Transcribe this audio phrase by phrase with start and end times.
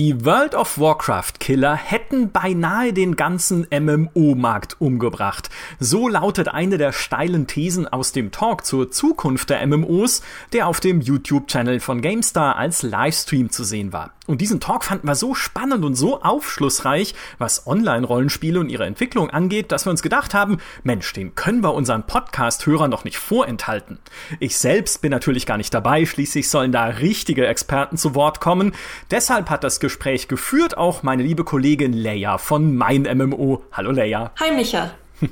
[0.00, 5.50] Die World of Warcraft-Killer hätten beinahe den ganzen MMO-Markt umgebracht.
[5.78, 10.22] So lautet eine der steilen Thesen aus dem Talk zur Zukunft der MMOs,
[10.54, 14.14] der auf dem YouTube-Channel von GameStar als Livestream zu sehen war.
[14.30, 19.28] Und diesen Talk fanden wir so spannend und so aufschlussreich, was Online-Rollenspiele und ihre Entwicklung
[19.28, 23.98] angeht, dass wir uns gedacht haben, Mensch, den können wir unseren Podcast-Hörern noch nicht vorenthalten.
[24.38, 28.72] Ich selbst bin natürlich gar nicht dabei, schließlich sollen da richtige Experten zu Wort kommen.
[29.10, 33.64] Deshalb hat das Gespräch geführt auch meine liebe Kollegin Leia von Mein MMO.
[33.72, 34.30] Hallo Leia.
[34.38, 34.92] Hi Micha.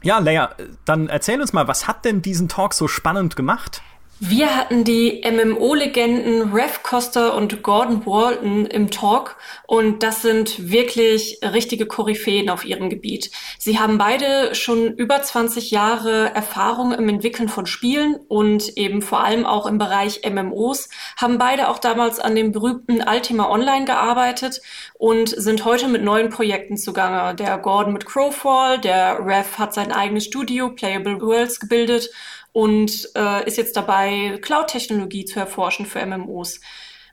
[0.00, 0.50] Ja, Leia,
[0.84, 3.82] dann erzähl uns mal, was hat denn diesen Talk so spannend gemacht?
[4.20, 9.36] Wir hatten die MMO-Legenden Rev Costa und Gordon Walton im Talk
[9.68, 13.30] und das sind wirklich richtige Koryphäen auf ihrem Gebiet.
[13.60, 19.22] Sie haben beide schon über 20 Jahre Erfahrung im Entwickeln von Spielen und eben vor
[19.22, 24.60] allem auch im Bereich MMOs, haben beide auch damals an dem berühmten Ultima Online gearbeitet
[24.94, 27.36] und sind heute mit neuen Projekten zugange.
[27.36, 32.10] Der Gordon mit Crowfall, der Rev hat sein eigenes Studio Playable Worlds gebildet
[32.58, 36.60] und äh, ist jetzt dabei, Cloud-Technologie zu erforschen für MMOs.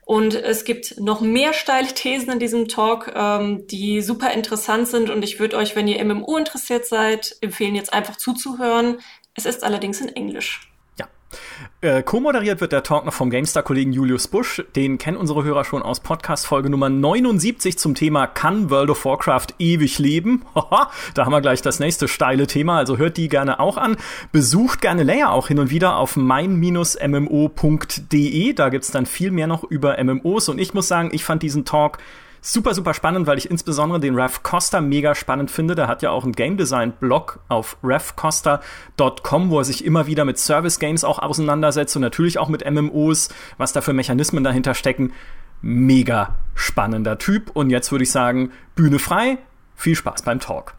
[0.04, 5.08] Und es gibt noch mehr steile Thesen in diesem Talk, ähm, die super interessant sind.
[5.08, 8.98] Und ich würde euch, wenn ihr MMO interessiert seid, empfehlen, jetzt einfach zuzuhören.
[9.34, 10.68] Es ist allerdings in Englisch.
[11.80, 14.64] Äh, Co-moderiert wird der Talk noch vom GameStar-Kollegen Julius Busch.
[14.74, 19.48] Den kennen unsere Hörer schon aus Podcast-Folge Nummer 79 zum Thema Kann World of Warcraft
[19.58, 20.42] ewig leben?
[21.14, 23.96] da haben wir gleich das nächste steile Thema, also hört die gerne auch an.
[24.32, 26.82] Besucht gerne Leia auch hin und wieder auf mein-mmo.de.
[28.52, 31.64] Da gibt's dann viel mehr noch über MMOs und ich muss sagen, ich fand diesen
[31.64, 31.98] Talk
[32.46, 35.74] super, super spannend, weil ich insbesondere den Rev Costa mega spannend finde.
[35.74, 40.24] Der hat ja auch einen Game Design Blog auf revcosta.com, wo er sich immer wieder
[40.24, 44.74] mit Service Games auch auseinandersetzt und natürlich auch mit MMOs, was da für Mechanismen dahinter
[44.74, 45.12] stecken.
[45.60, 47.50] Mega spannender Typ.
[47.54, 49.38] Und jetzt würde ich sagen, Bühne frei.
[49.74, 50.74] Viel Spaß beim Talk.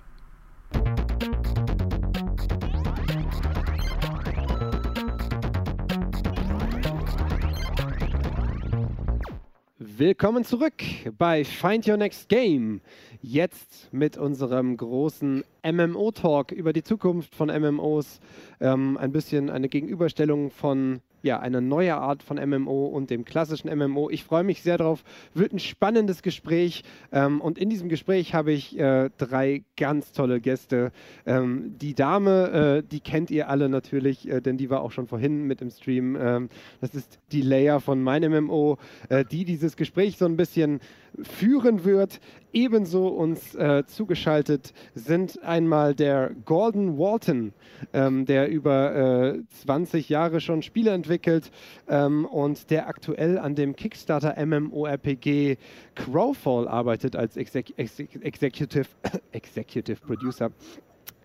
[10.00, 10.76] Willkommen zurück
[11.18, 12.82] bei Find Your Next Game.
[13.20, 18.20] Jetzt mit unserem großen MMO-Talk über die Zukunft von MMOs.
[18.60, 23.76] Ähm, ein bisschen eine Gegenüberstellung von ja, eine neue Art von MMO und dem klassischen
[23.76, 24.10] MMO.
[24.10, 25.04] Ich freue mich sehr drauf.
[25.34, 26.84] Wird ein spannendes Gespräch.
[27.12, 30.92] Ähm, und in diesem Gespräch habe ich äh, drei ganz tolle Gäste.
[31.26, 35.08] Ähm, die Dame, äh, die kennt ihr alle natürlich, äh, denn die war auch schon
[35.08, 36.16] vorhin mit im Stream.
[36.20, 36.50] Ähm,
[36.82, 38.78] das ist die Leia von meinem MMO,
[39.10, 40.80] äh, die dieses Gespräch so ein bisschen
[41.22, 42.20] führen wird.
[42.58, 47.54] Ebenso uns äh, zugeschaltet sind einmal der Gordon Walton,
[47.94, 51.52] ähm, der über äh, 20 Jahre schon Spiele entwickelt
[51.88, 55.58] ähm, und der aktuell an dem Kickstarter MMORPG
[55.94, 58.88] Crowfall arbeitet als Exec Exec Executive,
[59.34, 60.50] Executive Producer.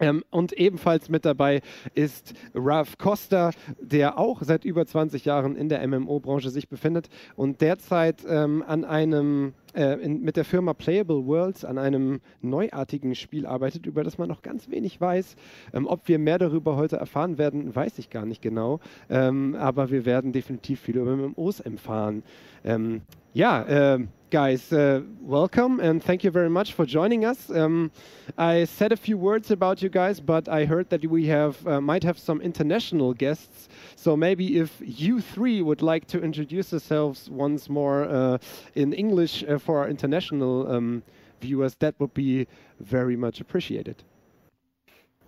[0.01, 1.61] Ähm, und ebenfalls mit dabei
[1.95, 7.61] ist Ralph Costa, der auch seit über 20 Jahren in der MMO-Branche sich befindet und
[7.61, 13.47] derzeit ähm, an einem äh, in, mit der Firma Playable Worlds an einem neuartigen Spiel
[13.47, 15.37] arbeitet, über das man noch ganz wenig weiß.
[15.73, 18.81] Ähm, ob wir mehr darüber heute erfahren werden, weiß ich gar nicht genau.
[19.09, 22.23] Ähm, aber wir werden definitiv viel über MMOs erfahren.
[22.65, 23.03] Ähm,
[23.33, 23.63] ja,
[23.95, 27.51] äh, guys, uh, welcome and thank you very much for joining us.
[27.51, 27.93] Um,
[28.39, 31.83] I said a few words about you guys, but I heard that we have uh,
[31.83, 33.69] might have some international guests.
[33.95, 38.39] So maybe if you three would like to introduce yourselves once more uh,
[38.75, 41.03] in English uh, for our international um,
[41.43, 42.47] viewers, that would be
[42.81, 44.03] very much appreciated.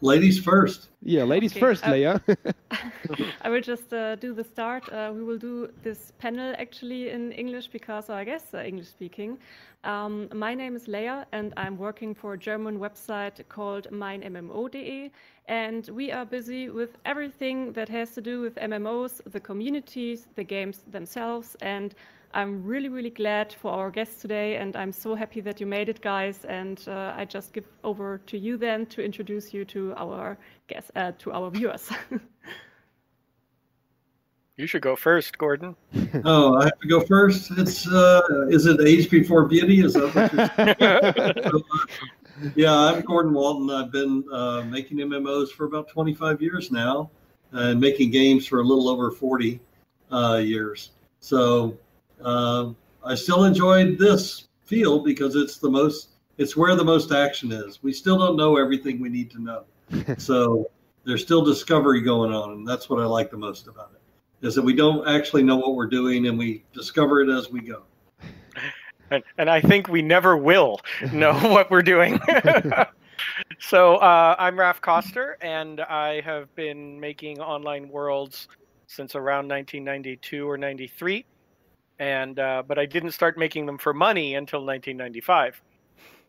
[0.04, 0.90] Ladies first.
[1.02, 1.60] Yeah, ladies okay.
[1.60, 2.20] first, uh, Leia.
[3.40, 4.86] I will just uh, do the start.
[4.92, 9.38] Uh, we will do this panel actually in English because I guess uh, English speaking.
[9.82, 15.10] Um, my name is Leia and I'm working for a German website called meinmmo.de.
[15.48, 20.44] And we are busy with everything that has to do with MMOs, the communities, the
[20.44, 21.94] games themselves, and
[22.34, 25.88] I'm really, really glad for our guests today, and I'm so happy that you made
[25.88, 26.44] it, guys.
[26.44, 30.36] And uh, I just give over to you then to introduce you to our
[30.66, 31.88] guests, uh, to our viewers.
[34.56, 35.76] you should go first, Gordon.
[36.24, 37.52] oh, I have to go first.
[37.56, 39.84] It's uh, is it age before beauty?
[39.84, 40.32] Is that what
[42.40, 43.70] you're yeah, I'm Gordon Walton.
[43.70, 47.12] I've been uh, making MMOs for about 25 years now,
[47.52, 49.60] and making games for a little over 40
[50.10, 50.90] uh, years.
[51.20, 51.78] So
[52.22, 52.70] uh,
[53.02, 57.82] I still enjoyed this field because it's the most, it's where the most action is.
[57.82, 59.64] We still don't know everything we need to know.
[60.18, 60.70] so
[61.04, 62.52] there's still discovery going on.
[62.52, 64.00] And that's what I like the most about it
[64.46, 67.60] is that we don't actually know what we're doing and we discover it as we
[67.60, 67.82] go.
[69.10, 70.80] and, and I think we never will
[71.12, 72.20] know what we're doing.
[73.58, 78.48] so uh, I'm Raph Koster, and I have been making online worlds
[78.86, 81.24] since around 1992 or 93,
[81.98, 85.60] and uh, but I didn't start making them for money until 1995.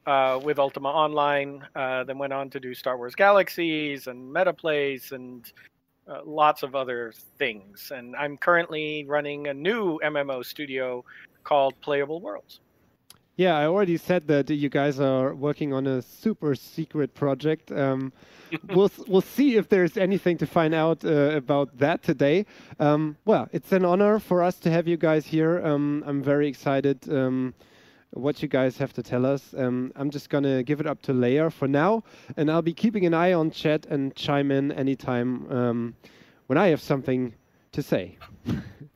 [0.05, 5.13] Uh, with Ultima Online, uh, then went on to do Star Wars Galaxies and Metaplace
[5.13, 5.51] and
[6.07, 7.91] uh, lots of other things.
[7.93, 11.03] And I'm currently running a new MMO studio
[11.43, 12.59] called Playable Worlds.
[13.37, 17.69] Yeah, I already said that you guys are working on a super secret project.
[17.69, 18.13] Um,
[18.69, 22.45] we'll we'll see if there's anything to find out uh, about that today.
[22.79, 25.61] Um, well, it's an honor for us to have you guys here.
[25.65, 27.53] Um, I'm very excited um,
[28.11, 29.53] what you guys have to tell us.
[29.57, 32.03] Um, I'm just gonna give it up to Leia for now,
[32.37, 35.95] and I'll be keeping an eye on chat and chime in anytime um,
[36.47, 37.33] when I have something
[37.73, 38.17] to say.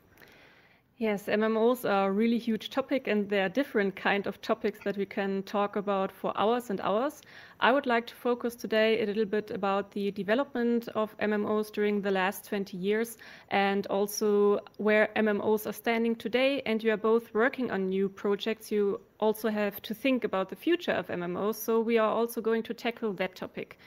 [1.02, 4.98] Yes, MMOs are a really huge topic, and there are different kind of topics that
[4.98, 7.22] we can talk about for hours and hours.
[7.62, 12.02] I would like to focus today a little bit about the development of MMOs during
[12.02, 13.18] the last 20 years,
[13.48, 16.62] and also where MMOs are standing today.
[16.66, 18.70] And you are both working on new projects.
[18.70, 22.64] You also have to think about the future of MMOs, so we are also going
[22.64, 23.80] to tackle that topic.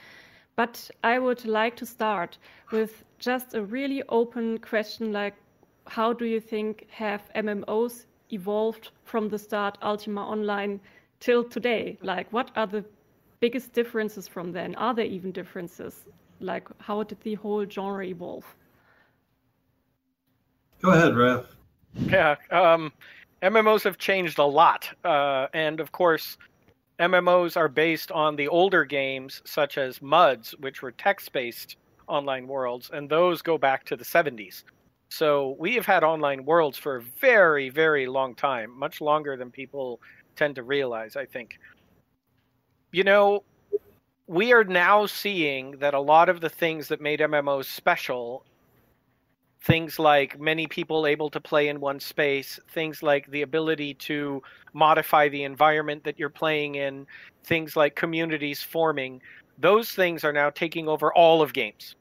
[0.55, 2.39] But I would like to start
[2.71, 5.35] with just a really open question like
[5.87, 10.79] how do you think have MMOs evolved from the start Ultima Online
[11.19, 11.97] till today?
[12.01, 12.83] Like, what are the
[13.39, 14.75] biggest differences from then?
[14.75, 16.05] Are there even differences?
[16.39, 18.45] Like, how did the whole genre evolve?
[20.81, 21.45] Go ahead, Raph.
[21.95, 22.91] Yeah, um,
[23.41, 26.37] MMOs have changed a lot, uh, and of course,
[26.99, 31.75] MMOs are based on the older games such as MUDs, which were text-based
[32.07, 34.63] online worlds, and those go back to the 70s.
[35.13, 39.51] So we have had online worlds for a very, very long time, much longer than
[39.51, 40.01] people
[40.35, 41.59] tend to realize, I think.
[42.91, 43.43] You know,
[44.25, 48.43] we are now seeing that a lot of the things that made MMOs special,
[49.61, 54.41] things like many people able to play in one space, things like the ability to
[54.73, 57.05] modify the environment that you're playing in,
[57.43, 59.21] things like communities forming,
[59.59, 61.95] those things are now taking over all of games.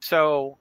[0.00, 0.56] So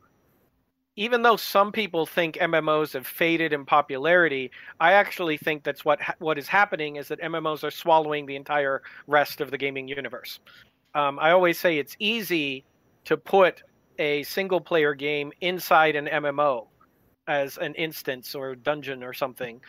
[1.01, 5.99] even though some people think MMOs have faded in popularity, I actually think that's what
[5.99, 9.87] ha- what is happening is that MMOs are swallowing the entire rest of the gaming
[9.87, 10.39] universe.
[10.93, 12.63] Um, I always say it's easy
[13.05, 13.63] to put
[13.97, 16.67] a single player game inside an MMO
[17.27, 19.59] as an instance or dungeon or something,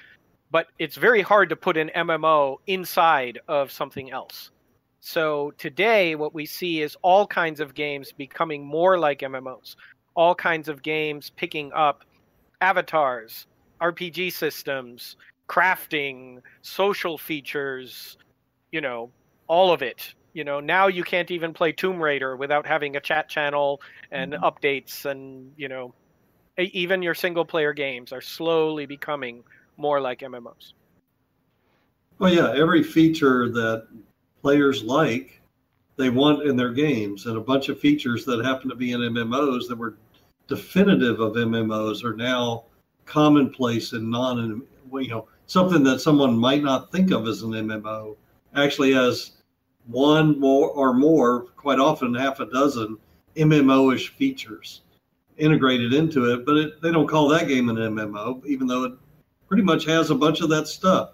[0.50, 4.50] but it's very hard to put an MMO inside of something else.
[5.00, 9.76] So today, what we see is all kinds of games becoming more like MMOs
[10.14, 12.05] all kinds of games picking up
[12.61, 13.47] avatars,
[13.81, 15.17] RPG systems,
[15.49, 18.17] crafting, social features,
[18.70, 19.11] you know,
[19.49, 20.14] all of it.
[20.32, 24.32] You know, now you can't even play Tomb Raider without having a chat channel and
[24.32, 24.44] mm-hmm.
[24.44, 25.93] updates and, you know,
[26.59, 29.44] even your single player games are slowly becoming
[29.76, 30.73] more like MMOs.
[32.19, 33.88] Well, yeah, every feature that
[34.41, 35.41] players like
[35.96, 39.00] they want in their games, and a bunch of features that happen to be in
[39.00, 39.96] MMOs that were
[40.48, 42.64] definitive of MMOs are now
[43.04, 44.62] commonplace and non,
[44.92, 48.16] you know, something that someone might not think of as an MMO
[48.54, 49.32] actually has
[49.87, 52.96] one more or more, quite often half a dozen
[53.37, 54.82] MMO-ish features
[55.38, 58.92] integrated into it, but it, they don't call that game an MMO, even though it
[59.49, 61.12] pretty much has a bunch of that stuff.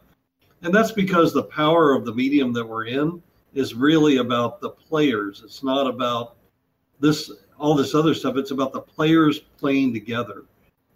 [0.62, 3.23] And that's because the power of the medium that we're in
[3.55, 5.43] is really about the players.
[5.45, 6.37] It's not about
[7.00, 8.37] this all this other stuff.
[8.37, 10.45] It's about the players playing together,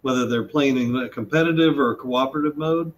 [0.01, 2.93] whether they're playing in a competitive or a cooperative mode.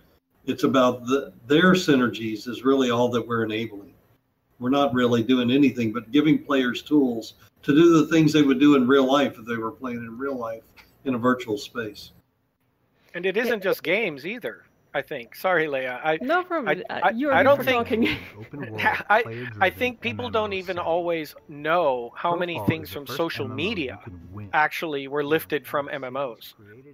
[0.46, 3.94] It's about the, their synergies is really all that we're enabling.
[4.60, 7.34] We're not really doing anything but giving players tools
[7.64, 10.18] to do the things they would do in real life if they were playing in
[10.18, 10.64] real life
[11.06, 12.12] in a virtual space.
[13.16, 14.65] And it isn't just games either.
[14.96, 15.36] I think.
[15.36, 16.00] Sorry, Leia.
[16.02, 16.82] I, no problem.
[16.90, 17.86] I, I, You're I don't think.
[17.86, 18.18] Talking.
[19.10, 24.00] I, I think people don't even always know how many things from social media
[24.54, 26.54] actually were lifted from MMOs.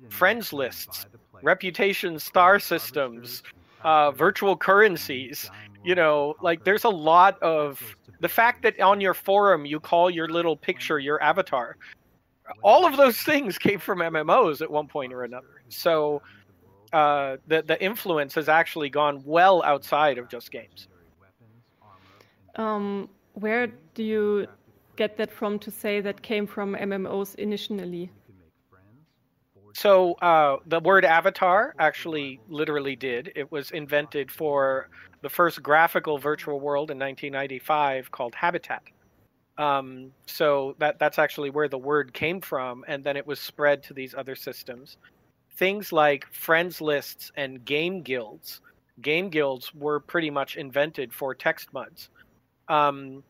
[0.10, 1.06] Friends lists,
[1.44, 3.44] reputation star systems,
[3.84, 5.52] uh, virtual currencies.
[5.84, 10.10] You know, like there's a lot of the fact that on your forum you call
[10.10, 11.78] your little picture your avatar.
[12.64, 15.62] All of those things came from MMOs at one point or another.
[15.70, 16.24] So
[16.94, 20.88] uh, the the influence has actually gone well outside of just games.
[22.56, 24.48] Um, where do you
[24.98, 28.12] get that from to say that came from MMOs initially?
[29.74, 33.32] So uh, the word avatar actually literally did.
[33.36, 34.90] It was invented for
[35.22, 38.84] the first graphical virtual world in 1995 called Habitat.
[39.58, 43.84] Um, so that that's actually where the word came from, and then it was spread
[43.84, 44.98] to these other systems.
[45.62, 48.62] Things like friends lists and game guilds.
[49.00, 52.10] Game guilds were pretty much invented for text muds.
[52.68, 53.24] Um,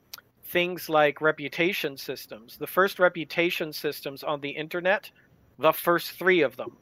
[0.46, 2.56] things like reputation systems.
[2.58, 5.12] The first reputation systems on the internet,
[5.60, 6.78] the first three of them,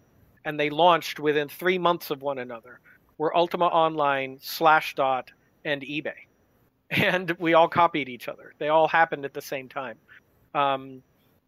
[0.46, 2.80] and they launched within three months of one another,
[3.18, 5.30] were Ultima Online, Slashdot,
[5.66, 6.14] and eBay.
[6.92, 8.54] And we all copied each other.
[8.60, 9.98] They all happened at the same time.
[10.54, 11.02] Um,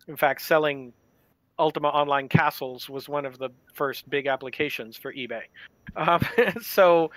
[0.08, 0.91] in fact, selling
[1.60, 5.43] Ultima Online castles was one of the first big applications for eBay.
[5.96, 6.22] Um,
[6.62, 7.12] so,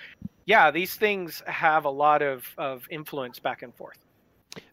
[0.46, 3.98] yeah, these things have a lot of, of influence back and forth.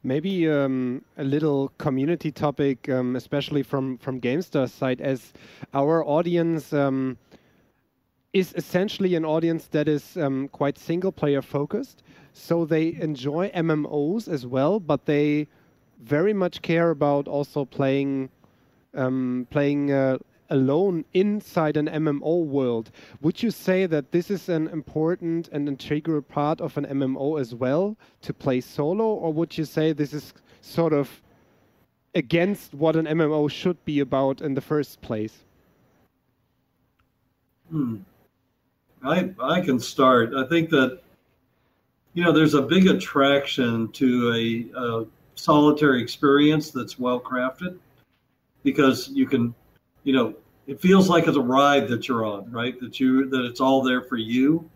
[0.03, 5.33] Maybe um, a little community topic, um, especially from from GameStar's side, as
[5.73, 7.17] our audience um,
[8.33, 12.03] is essentially an audience that is um, quite single player focused.
[12.33, 15.47] So they enjoy MMOs as well, but they
[16.01, 18.29] very much care about also playing
[18.93, 20.17] um, playing uh,
[20.51, 22.91] alone inside an MMO world.
[23.21, 27.55] Would you say that this is an important and integral part of an MMO as
[27.55, 31.21] well to play solo, or would you say this is sort of
[32.13, 35.39] against what an MMO should be about in the first place?
[37.69, 37.97] Hmm.
[39.03, 40.33] I I can start.
[40.35, 41.01] I think that
[42.13, 45.05] you know there's a big attraction to a, a
[45.35, 47.79] solitary experience that's well crafted
[48.63, 49.53] because you can
[50.03, 50.35] you know,
[50.67, 52.79] it feels like it's a ride that you're on, right?
[52.79, 54.69] That you that it's all there for you.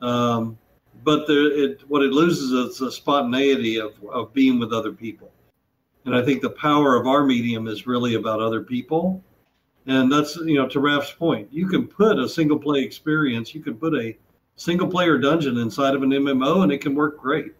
[0.00, 0.58] Um,
[1.04, 5.30] but there, it what it loses is the spontaneity of of being with other people.
[6.04, 9.22] And I think the power of our medium is really about other people.
[9.86, 13.62] And that's you know to Raph's point, you can put a single play experience, you
[13.62, 14.16] can put a
[14.56, 17.52] single player dungeon inside of an MMO, and it can work great,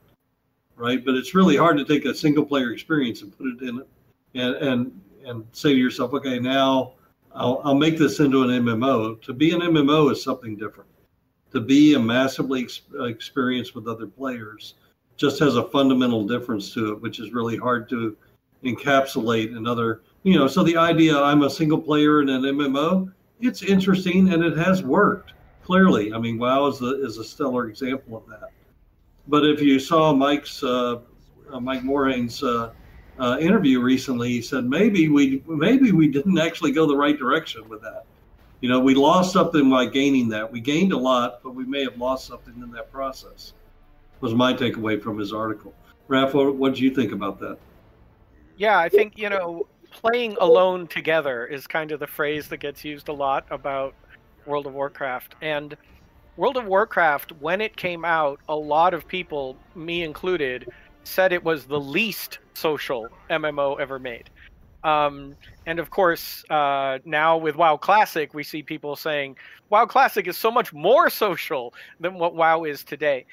[0.76, 1.04] right?
[1.04, 3.88] But it's really hard to take a single player experience and put it in it
[4.34, 6.92] and and and say to yourself, okay, now
[7.34, 9.20] I'll, I'll make this into an MMO.
[9.22, 10.90] To be an MMO is something different.
[11.52, 14.74] To be a massively ex- experience with other players
[15.16, 18.16] just has a fundamental difference to it, which is really hard to
[18.64, 20.46] encapsulate in other, you know.
[20.46, 24.82] So the idea I'm a single player in an MMO, it's interesting and it has
[24.82, 26.12] worked clearly.
[26.12, 28.50] I mean, WoW is a, is a stellar example of that.
[29.28, 31.00] But if you saw Mike's uh,
[31.52, 32.72] uh, Mike Morhaime's uh,
[33.18, 37.68] uh, interview recently, he said maybe we maybe we didn't actually go the right direction
[37.68, 38.04] with that.
[38.60, 40.50] You know, we lost something by gaining that.
[40.50, 43.54] We gained a lot, but we may have lost something in that process.
[44.20, 45.74] Was my takeaway from his article.
[46.08, 47.58] Raph, what, do you think about that?
[48.56, 52.84] Yeah, I think you know playing alone together is kind of the phrase that gets
[52.84, 53.94] used a lot about
[54.46, 55.76] World of Warcraft and.
[56.38, 60.66] World of Warcraft, when it came out, a lot of people, me included,
[61.04, 64.30] said it was the least social MMO ever made.
[64.84, 69.36] Um, and of course, uh, now with WoW Classic, we see people saying
[69.70, 73.24] WoW Classic is so much more social than what WoW is today.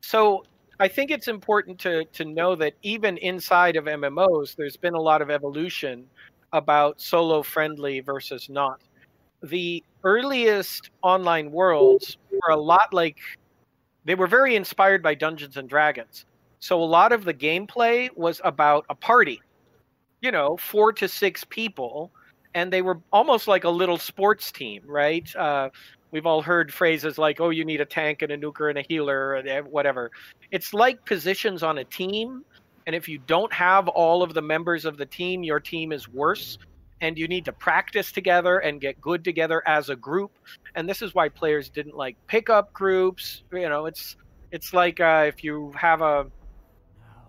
[0.00, 0.44] So
[0.78, 5.00] I think it's important to to know that even inside of MMOs, there's been a
[5.00, 6.06] lot of evolution
[6.52, 8.80] about solo friendly versus not.
[9.42, 13.18] The earliest online worlds were a lot like
[14.04, 16.26] they were very inspired by Dungeons and Dragons.
[16.66, 19.40] So a lot of the gameplay was about a party,
[20.20, 22.10] you know, four to six people,
[22.54, 25.24] and they were almost like a little sports team, right?
[25.36, 25.70] Uh,
[26.10, 28.82] we've all heard phrases like, "Oh, you need a tank and a nuker and a
[28.82, 30.10] healer and whatever."
[30.50, 32.44] It's like positions on a team,
[32.84, 36.08] and if you don't have all of the members of the team, your team is
[36.08, 36.58] worse
[37.00, 40.32] and you need to practice together and get good together as a group.
[40.74, 43.44] And this is why players didn't like pickup groups.
[43.52, 44.16] You know, it's
[44.50, 46.26] it's like uh, if you have a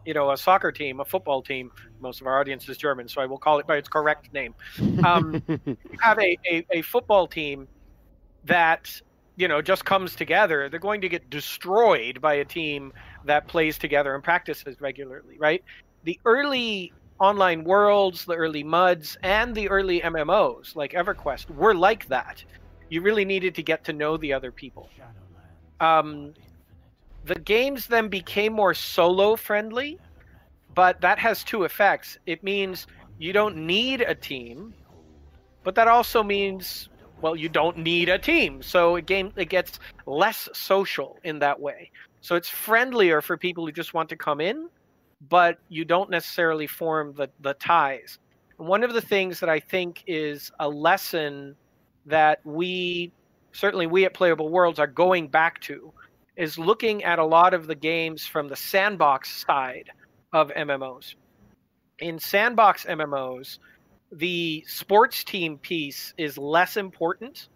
[0.08, 1.70] you know, a soccer team, a football team.
[2.00, 4.56] Most of our audience is German, so I will call it by its correct name.
[5.06, 7.68] Um, you have a, a, a football team
[8.46, 8.90] that
[9.36, 10.70] you know just comes together.
[10.70, 12.94] They're going to get destroyed by a team
[13.26, 15.62] that plays together and practices regularly, right?
[16.06, 22.08] The early online worlds, the early MUDs, and the early MMOs like EverQuest were like
[22.08, 22.42] that.
[22.90, 24.90] You really needed to get to know the other people.
[25.82, 26.34] Um,
[27.28, 30.00] the games then became more solo friendly,
[30.74, 32.18] but that has two effects.
[32.26, 32.88] It means
[33.20, 34.74] you don't need a team,
[35.64, 36.90] but that also means
[37.22, 38.62] well you don't need a team.
[38.62, 41.92] So a game it gets less social in that way.
[42.22, 44.70] So it's friendlier for people who just want to come in,
[45.30, 48.20] but you don't necessarily form the the ties.
[48.58, 51.56] One of the things that I think is a lesson
[52.08, 53.12] that we,
[53.52, 55.94] certainly we at Playable Worlds, are going back to
[56.38, 59.90] is looking at a lot of the games from the sandbox side
[60.32, 61.16] of MMOs.
[62.00, 63.58] In sandbox MMOs,
[64.12, 67.50] the sports team piece is less important,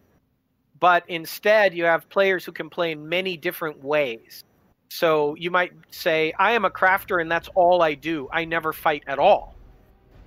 [0.79, 4.43] but instead you have players who can play in many different ways.
[4.89, 8.27] So you might say, I am a crafter and that's all I do.
[8.33, 9.55] I never fight at all.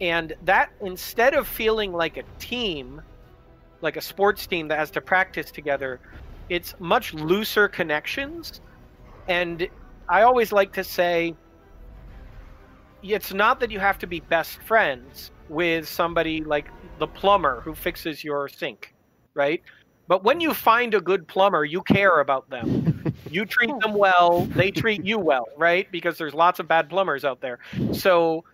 [0.00, 3.02] And that, instead of feeling like a team,
[3.80, 6.00] like a sports team that has to practice together,
[6.48, 8.60] it's much looser connections.
[9.28, 9.68] And
[10.08, 11.34] I always like to say,
[13.02, 17.74] it's not that you have to be best friends with somebody like the plumber who
[17.74, 18.94] fixes your sink,
[19.34, 19.62] right?
[20.06, 23.14] But when you find a good plumber, you care about them.
[23.30, 23.78] you treat oh.
[23.80, 25.90] them well, they treat you well, right?
[25.90, 27.58] Because there's lots of bad plumbers out there.
[27.92, 28.44] So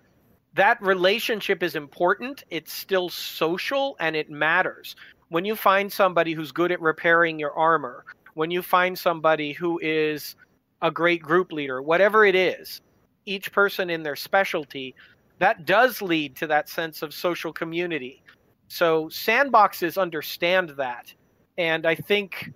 [0.54, 2.44] that relationship is important.
[2.50, 4.96] It's still social and it matters.
[5.30, 9.80] When you find somebody who's good at repairing your armor, when you find somebody who
[9.82, 10.36] is
[10.82, 12.80] a great group leader, whatever it is,
[13.26, 14.94] each person in their specialty,
[15.38, 18.22] that does lead to that sense of social community.
[18.68, 21.12] So sandboxes understand that
[21.60, 22.52] and I think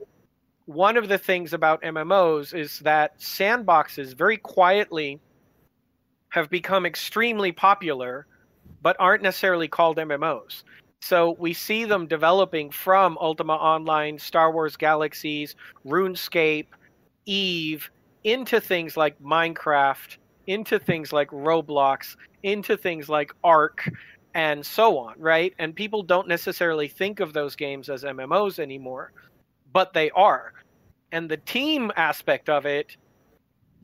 [0.65, 5.21] one of the things about MMOs is that sandboxes very quietly
[6.31, 8.27] have become extremely popular,
[8.81, 10.63] but aren't necessarily called MMOs.
[11.05, 16.69] So we see them developing from Ultima Online, Star Wars Galaxies, RuneScape,
[17.27, 17.91] Eve,
[18.25, 23.87] into things like Minecraft, into things like Roblox, into things like Ark,
[24.33, 25.53] and so on, right?
[25.59, 29.13] And people don't necessarily think of those games as MMOs anymore,
[29.75, 30.55] but they are.
[31.13, 32.97] And the team aspect of it,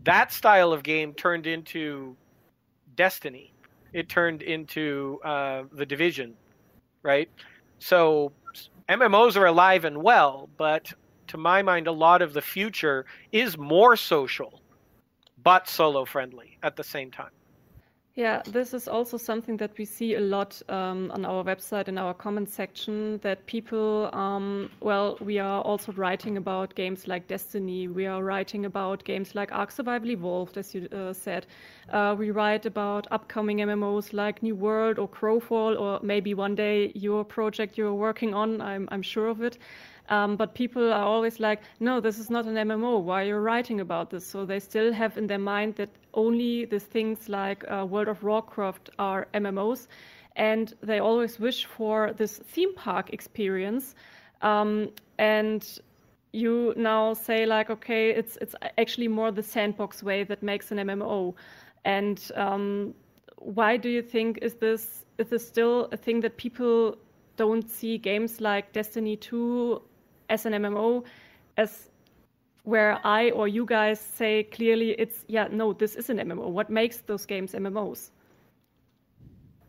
[0.04, 2.16] that style of game turned into
[2.94, 3.52] Destiny.
[3.92, 6.34] It turned into uh, the Division,
[7.02, 7.30] right?
[7.78, 8.32] So
[8.88, 10.92] MMOs are alive and well, but
[11.28, 14.60] to my mind, a lot of the future is more social,
[15.42, 17.30] but solo friendly at the same time.
[18.16, 21.96] Yeah, this is also something that we see a lot um, on our website in
[21.96, 23.18] our comment section.
[23.18, 27.86] That people, um, well, we are also writing about games like Destiny.
[27.86, 31.46] We are writing about games like Ark Survival Evolved, as you uh, said.
[31.88, 36.90] Uh, we write about upcoming MMOs like New World or Crowfall, or maybe one day
[36.96, 38.60] your project you're working on.
[38.60, 39.58] I'm, I'm sure of it.
[40.08, 43.00] Um, but people are always like, no, this is not an MMO.
[43.00, 44.26] Why are you writing about this?
[44.26, 48.22] So they still have in their mind that only the things like uh, World of
[48.22, 49.88] Warcraft are MMOs.
[50.36, 53.94] And they always wish for this theme park experience.
[54.42, 55.66] Um, and
[56.32, 60.78] you now say like, okay, it's it's actually more the sandbox way that makes an
[60.78, 61.34] MMO.
[61.84, 62.94] And um,
[63.36, 66.96] why do you think is this is this still a thing that people
[67.36, 69.80] don't see games like Destiny 2
[70.28, 71.04] as an MMO
[71.56, 71.90] as
[72.64, 76.50] where I or you guys say clearly it's yeah no this is an MMO.
[76.50, 78.10] What makes those games MMOs?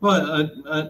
[0.00, 0.80] Well, I,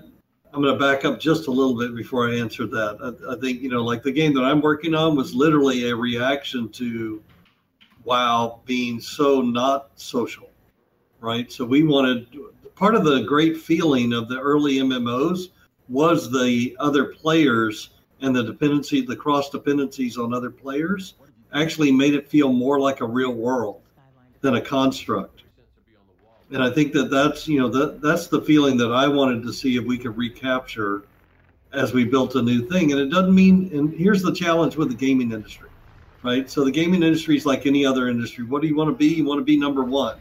[0.54, 2.96] am going to back up just a little bit before I answer that.
[3.28, 5.94] I, I, think you know, like the game that I'm working on was literally a
[5.94, 7.22] reaction to
[8.04, 10.48] WoW being so not social,
[11.20, 11.52] right?
[11.52, 12.26] So we wanted
[12.74, 15.50] part of the great feeling of the early MMOs
[15.88, 17.90] was the other players
[18.22, 21.14] and the dependency, the cross dependencies on other players
[21.52, 23.80] actually made it feel more like a real world
[24.40, 25.42] than a construct.
[26.50, 29.52] And I think that that's you know that that's the feeling that I wanted to
[29.52, 31.04] see if we could recapture
[31.72, 32.92] as we built a new thing.
[32.92, 33.70] And it doesn't mean.
[33.72, 35.70] And here's the challenge with the gaming industry,
[36.22, 36.50] right?
[36.50, 38.44] So the gaming industry is like any other industry.
[38.44, 39.14] What do you want to be?
[39.14, 40.18] You want to be number one.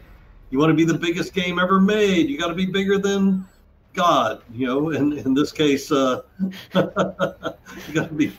[0.48, 2.30] You want to be the biggest game ever made.
[2.30, 3.46] You got to be bigger than
[3.94, 8.32] God, you know, in, in this case, uh, you got to be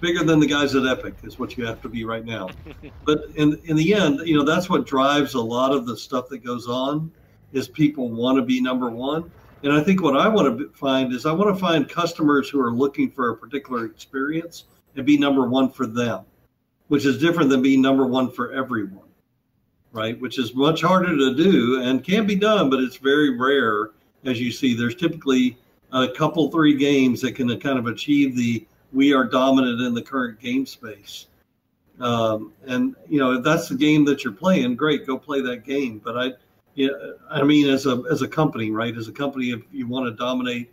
[0.00, 2.48] bigger than the guys at Epic is what you have to be right now.
[3.04, 6.28] But in in the end, you know, that's what drives a lot of the stuff
[6.30, 7.10] that goes on
[7.52, 9.30] is people want to be number one.
[9.62, 12.60] And I think what I want to find is I want to find customers who
[12.60, 14.64] are looking for a particular experience
[14.96, 16.24] and be number one for them,
[16.88, 19.08] which is different than being number one for everyone,
[19.92, 20.20] right?
[20.20, 23.92] Which is much harder to do and can be done, but it's very rare
[24.26, 25.56] as you see, there's typically
[25.92, 30.00] a couple, three games that can kind of achieve the we are dominant in the
[30.00, 31.26] current game space.
[32.00, 35.64] Um, and you know, if that's the game that you're playing, great, go play that
[35.64, 36.00] game.
[36.02, 36.32] But I,
[36.74, 36.88] yeah,
[37.30, 38.96] I mean, as a as a company, right?
[38.96, 40.70] As a company, if you want to dominate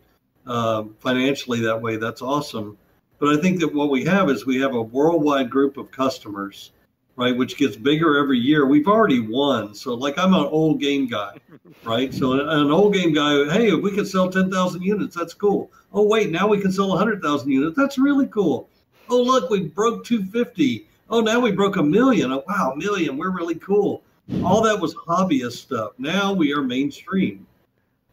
[0.48, 2.78] uh, financially that way, that's awesome.
[3.20, 6.72] But I think that what we have is we have a worldwide group of customers
[7.16, 8.66] right, which gets bigger every year.
[8.66, 9.76] We've already won.
[9.76, 11.38] So, like, I'm an old game guy,
[11.84, 12.14] right?
[12.14, 15.72] So, an old game guy, hey, if we can sell 10,000 units, that's cool.
[15.94, 17.78] Oh, wait, now we can sell 100,000 units.
[17.78, 18.70] That's really cool.
[19.10, 20.88] Oh, look, we broke 250.
[21.10, 22.32] Oh, now we broke a million.
[22.32, 23.18] Oh, wow, a million.
[23.18, 24.02] We're really cool.
[24.44, 25.92] All that was hobbyist stuff.
[25.98, 27.46] Now we are mainstream,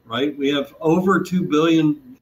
[0.04, 0.36] right?
[0.36, 2.18] We have over 2 billion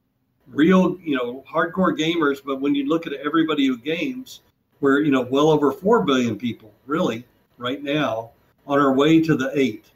[0.52, 2.40] real, you know, hardcore gamers.
[2.44, 4.40] But when you look at everybody who games,
[4.80, 7.24] we're, you know, well over 4 billion people, really,
[7.56, 8.30] right now,
[8.66, 9.86] on our way to the eight.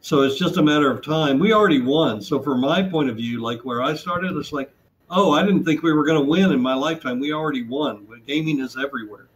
[0.00, 1.38] So it's just a matter of time.
[1.38, 2.22] We already won.
[2.22, 4.70] So, from my point of view, like where I started, it's like,
[5.10, 7.18] oh, I didn't think we were going to win in my lifetime.
[7.18, 8.06] We already won.
[8.26, 9.28] Gaming is everywhere.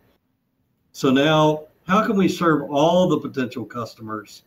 [0.92, 4.42] So now, how can we serve all the potential customers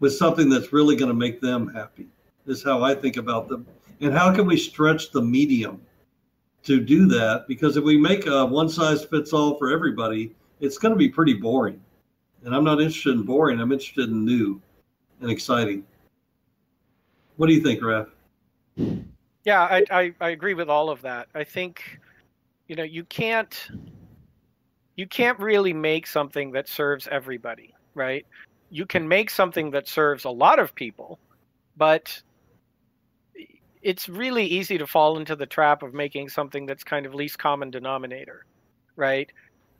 [0.00, 2.08] with something that's really going to make them happy?
[2.46, 3.66] Is how I think about them.
[4.00, 5.80] And how can we stretch the medium
[6.64, 7.46] to do that?
[7.48, 11.08] Because if we make a one size fits all for everybody, it's going to be
[11.08, 11.80] pretty boring.
[12.44, 13.60] And I'm not interested in boring.
[13.60, 14.60] I'm interested in new
[15.20, 15.84] and exciting.
[17.36, 18.08] What do you think, Raph?
[19.44, 21.28] Yeah, I, I, I agree with all of that.
[21.34, 22.00] I think,
[22.66, 23.70] you know, you can't
[24.96, 28.26] you can't really make something that serves everybody, right?
[28.68, 31.20] You can make something that serves a lot of people,
[31.76, 32.20] but
[33.82, 37.38] it's really easy to fall into the trap of making something that's kind of least
[37.38, 38.44] common denominator,
[38.96, 39.30] right?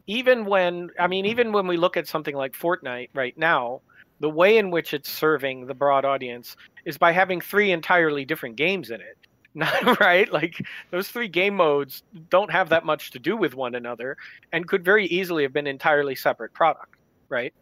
[0.07, 3.81] Even when I mean even when we look at something like Fortnite right now,
[4.21, 8.57] the way in which it's serving the broad audience is by having three entirely different
[8.57, 9.17] games in it.
[10.01, 10.31] right?
[10.33, 14.17] Like those three game modes don't have that much to do with one another
[14.53, 16.95] and could very easily have been entirely separate product,
[17.29, 17.53] right?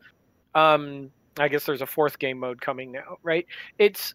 [0.55, 3.47] Um, I guess there's a fourth game mode coming now, right?
[3.79, 4.15] It's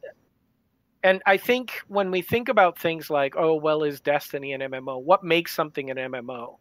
[1.04, 5.02] and I think when we think about things like, oh, well, is Destiny an MMO?
[5.02, 6.58] What makes something an MMO?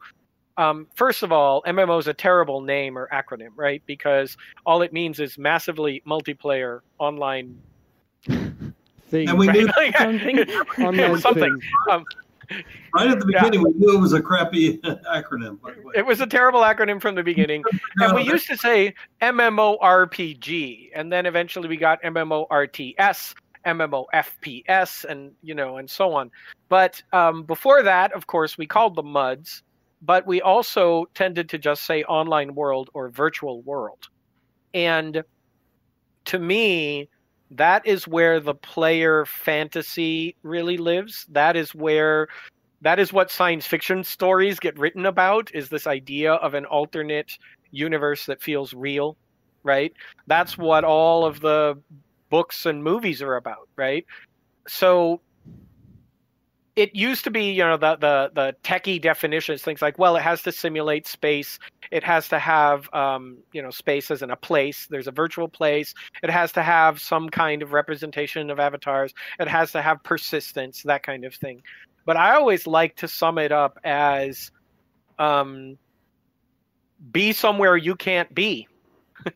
[0.57, 3.83] Um, first of all, MMO is a terrible name or acronym, right?
[3.87, 7.59] Because all it means is massively multiplayer online
[8.26, 9.29] thing.
[9.29, 10.38] And we knew Like, Something.
[10.79, 11.42] Online something.
[11.61, 11.61] thing.
[11.90, 12.05] Um,
[12.94, 14.79] right at the beginning, we knew it was a crappy
[15.14, 15.61] acronym.
[15.61, 15.92] By the way.
[15.94, 17.62] it was a terrible acronym from the beginning.
[18.00, 23.35] And we used to say MMORPG, and then eventually we got MMORTS,
[23.66, 26.31] MMOFPS, and you know, and so on.
[26.68, 29.62] But um, before that, of course, we called them MUDs,
[30.03, 34.09] but we also tended to just say online world or virtual world.
[34.73, 35.23] And
[36.27, 37.09] to me,
[37.51, 41.27] that is where the player fantasy really lives.
[41.31, 42.29] That is where
[42.83, 47.37] that is what science fiction stories get written about is this idea of an alternate
[47.73, 49.16] universe that feels real,
[49.62, 49.92] right?
[50.27, 51.79] That's what all of the
[52.31, 54.07] books and movies are about, right?
[54.66, 55.21] So
[56.77, 60.23] it used to be, you know, the the the techie definitions, things like, well, it
[60.23, 61.59] has to simulate space.
[61.90, 64.87] It has to have, um, you know, space as in a place.
[64.88, 65.93] There's a virtual place.
[66.23, 69.12] It has to have some kind of representation of avatars.
[69.38, 71.62] It has to have persistence, that kind of thing.
[72.07, 74.51] But I always like to sum it up as,
[75.19, 75.77] um,
[77.12, 78.69] be somewhere you can't be.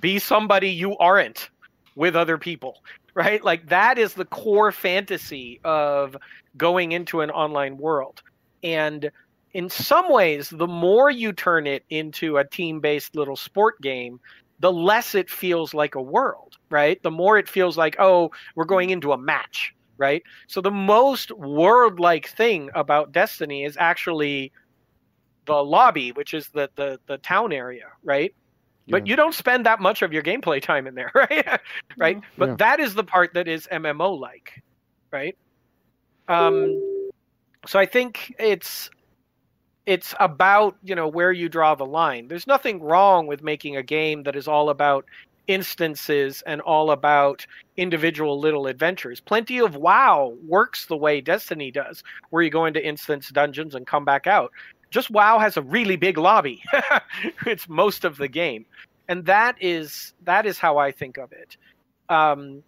[0.00, 1.50] be somebody you aren't
[1.98, 2.78] with other people
[3.18, 3.42] right?
[3.42, 6.16] Like that is the core fantasy of
[6.56, 8.22] going into an online world.
[8.62, 9.10] And
[9.54, 14.20] in some ways, the more you turn it into a team based little sport game,
[14.60, 17.02] the less it feels like a world, right?
[17.02, 20.22] The more it feels like, oh, we're going into a match, right?
[20.46, 24.52] So the most world like thing about Destiny is actually
[25.46, 28.32] the lobby, which is the, the, the town area, right?
[28.88, 29.10] But Yeah.
[29.10, 31.60] you don't spend that much of your gameplay time in there, right?
[31.96, 32.20] right?
[32.36, 32.54] But Yeah.
[32.58, 34.62] that is the part that is MMO like,
[35.12, 35.36] right?
[36.28, 36.78] Um,
[37.66, 38.90] so I think it's
[39.86, 42.28] it's about you know where you draw the line.
[42.28, 45.06] There's nothing wrong with making a game that is all about
[45.46, 47.46] instances and all about
[47.78, 49.20] individual little adventures.
[49.20, 53.86] Plenty of WoW works the way Destiny does, where you go into instance dungeons and
[53.86, 54.52] come back out.
[54.90, 56.62] Just WoW has a really big lobby.
[57.46, 58.64] it's most of the game.
[59.08, 61.56] And that is that is how I think of it.
[62.08, 62.62] Um,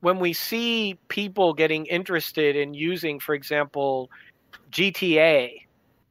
[0.00, 4.10] when we see people getting interested in using, for example,
[4.70, 5.62] GTA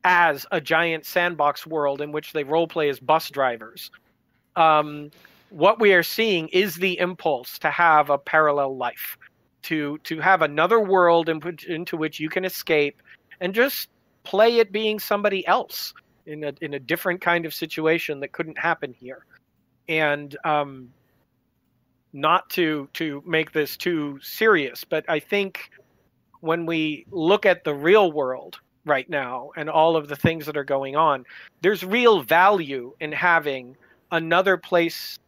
[0.04, 3.91] as a giant sandbox world in which they role play as bus drivers,
[4.56, 5.12] um,
[5.49, 9.17] what we are seeing is the impulse to have a parallel life,
[9.63, 13.02] to to have another world in, into which you can escape
[13.39, 13.89] and just
[14.24, 15.94] play it being somebody else
[16.26, 19.26] in a in a different kind of situation that couldn't happen here,
[19.90, 20.90] and um,
[22.14, 25.72] not to to make this too serious, but I think
[26.40, 30.58] when we look at the real world right now and all of the things that
[30.58, 31.26] are going on,
[31.62, 33.78] there's real value in having
[34.12, 35.20] another place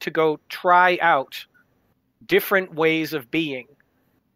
[0.00, 1.44] to go try out
[2.26, 3.66] different ways of being,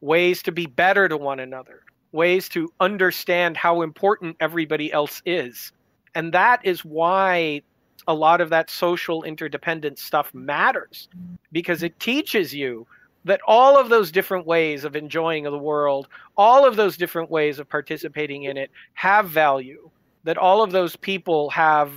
[0.00, 5.72] ways to be better to one another, ways to understand how important everybody else is.
[6.14, 7.62] And that is why
[8.08, 11.08] a lot of that social interdependent stuff matters
[11.52, 12.86] because it teaches you
[13.24, 17.58] that all of those different ways of enjoying the world, all of those different ways
[17.58, 19.90] of participating in it have value,
[20.24, 21.92] that all of those people have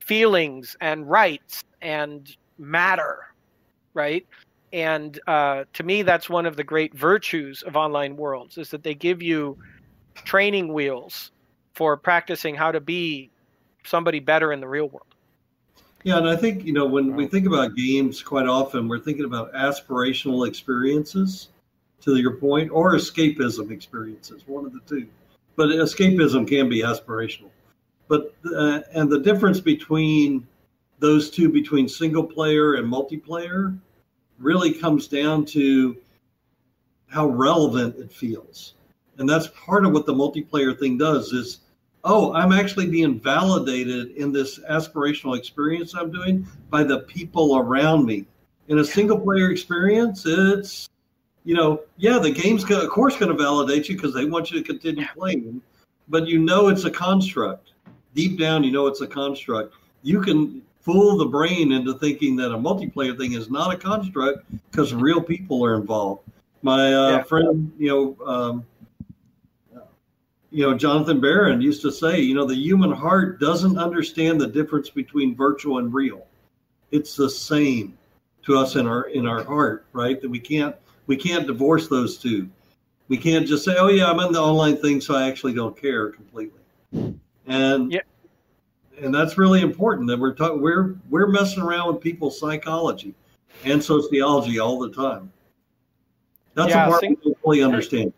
[0.00, 3.26] feelings and rights and matter,
[3.94, 4.26] right?
[4.72, 8.82] And uh, to me, that's one of the great virtues of online worlds is that
[8.82, 9.56] they give you
[10.14, 11.30] training wheels
[11.74, 13.30] for practicing how to be
[13.84, 15.06] somebody better in the real world.
[16.04, 19.24] Yeah, and I think you know when we think about games, quite often we're thinking
[19.24, 21.48] about aspirational experiences,
[22.02, 25.08] to your point, or escapism experiences, one of the two.
[25.56, 27.50] But escapism can be aspirational.
[28.06, 30.46] But uh, and the difference between
[31.00, 33.78] those two, between single player and multiplayer,
[34.38, 35.96] really comes down to
[37.08, 38.74] how relevant it feels,
[39.18, 41.32] and that's part of what the multiplayer thing does.
[41.32, 41.60] Is
[42.04, 48.06] oh, I'm actually being validated in this aspirational experience I'm doing by the people around
[48.06, 48.26] me.
[48.68, 50.88] In a single player experience, it's,
[51.44, 54.50] you know, yeah, the game's gonna, of course going to validate you because they want
[54.50, 55.60] you to continue playing,
[56.08, 57.72] but you know it's a construct.
[58.14, 59.74] Deep down, you know it's a construct.
[60.02, 64.50] You can fool the brain into thinking that a multiplayer thing is not a construct
[64.70, 66.22] because real people are involved.
[66.62, 67.22] My uh, yeah.
[67.24, 68.66] friend, you know, um,
[70.50, 74.46] you know, Jonathan Baron used to say, you know, the human heart doesn't understand the
[74.46, 76.26] difference between virtual and real.
[76.90, 77.98] It's the same
[78.44, 80.18] to us in our in our heart, right?
[80.22, 80.74] That we can't
[81.06, 82.48] we can't divorce those two.
[83.08, 85.78] We can't just say, "Oh yeah, I'm in the online thing, so I actually don't
[85.78, 86.62] care completely."
[87.46, 88.00] And yeah.
[89.00, 93.14] And that's really important that we're talking we're we're messing around with people's psychology
[93.64, 95.32] and sociology all the time.
[96.54, 98.12] That's yeah, a part we don't fully understand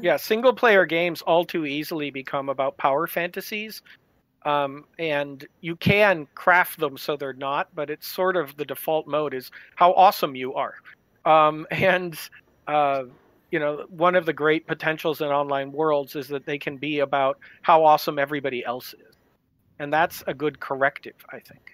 [0.00, 3.82] yeah, single player games all too easily become about power fantasies.
[4.44, 9.06] Um, and you can craft them so they're not, but it's sort of the default
[9.06, 10.74] mode is how awesome you are.
[11.24, 12.18] Um, and,
[12.66, 13.04] uh,
[13.50, 17.00] you know, one of the great potentials in online worlds is that they can be
[17.00, 19.09] about how awesome everybody else is.
[19.80, 21.72] And that's a good corrective, I think.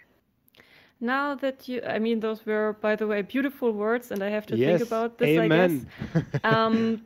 [1.01, 4.47] Now that you, I mean, those were, by the way, beautiful words, and I have
[4.47, 5.87] to yes, think about this, amen.
[6.14, 6.40] I guess.
[6.45, 7.03] Um,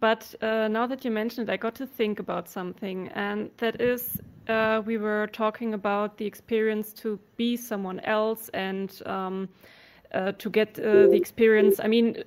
[0.00, 3.80] but uh, now that you mentioned it, I got to think about something, and that
[3.80, 9.48] is uh, we were talking about the experience to be someone else and um,
[10.14, 11.78] uh, to get uh, the experience.
[11.78, 12.24] I mean,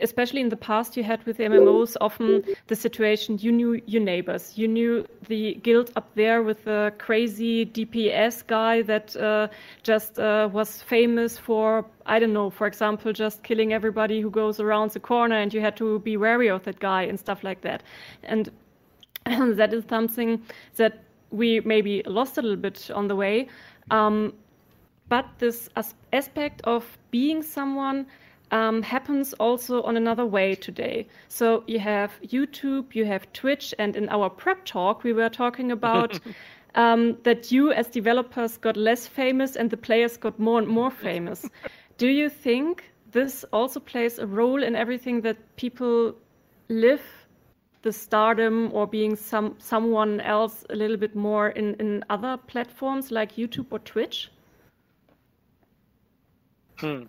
[0.00, 4.56] especially in the past you had with MMOs, often the situation you knew your neighbors,
[4.56, 9.48] you knew the guild up there with the crazy DPS guy that uh,
[9.82, 14.58] just uh, was famous for I don't know, for example, just killing everybody who goes
[14.58, 17.60] around the corner, and you had to be wary of that guy and stuff like
[17.62, 17.82] that,
[18.24, 18.50] and
[19.26, 20.42] that is something
[20.76, 23.48] that we maybe lost a little bit on the way.
[23.90, 24.32] Um,
[25.08, 28.06] but this as- aspect of being someone
[28.52, 31.08] um, happens also on another way today.
[31.28, 35.72] So you have YouTube, you have Twitch, and in our prep talk, we were talking
[35.72, 36.20] about
[36.74, 40.90] um, that you as developers got less famous and the players got more and more
[40.90, 41.48] famous.
[41.98, 46.14] Do you think this also plays a role in everything that people
[46.68, 47.02] live?
[47.82, 53.10] The stardom or being some someone else a little bit more in, in other platforms
[53.10, 54.30] like YouTube or Twitch?
[56.78, 57.06] Hmm.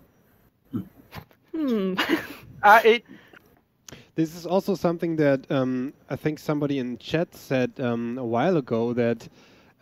[1.54, 1.94] Hmm.
[2.62, 3.04] uh, it,
[4.16, 8.56] this is also something that um, I think somebody in chat said um, a while
[8.56, 9.28] ago that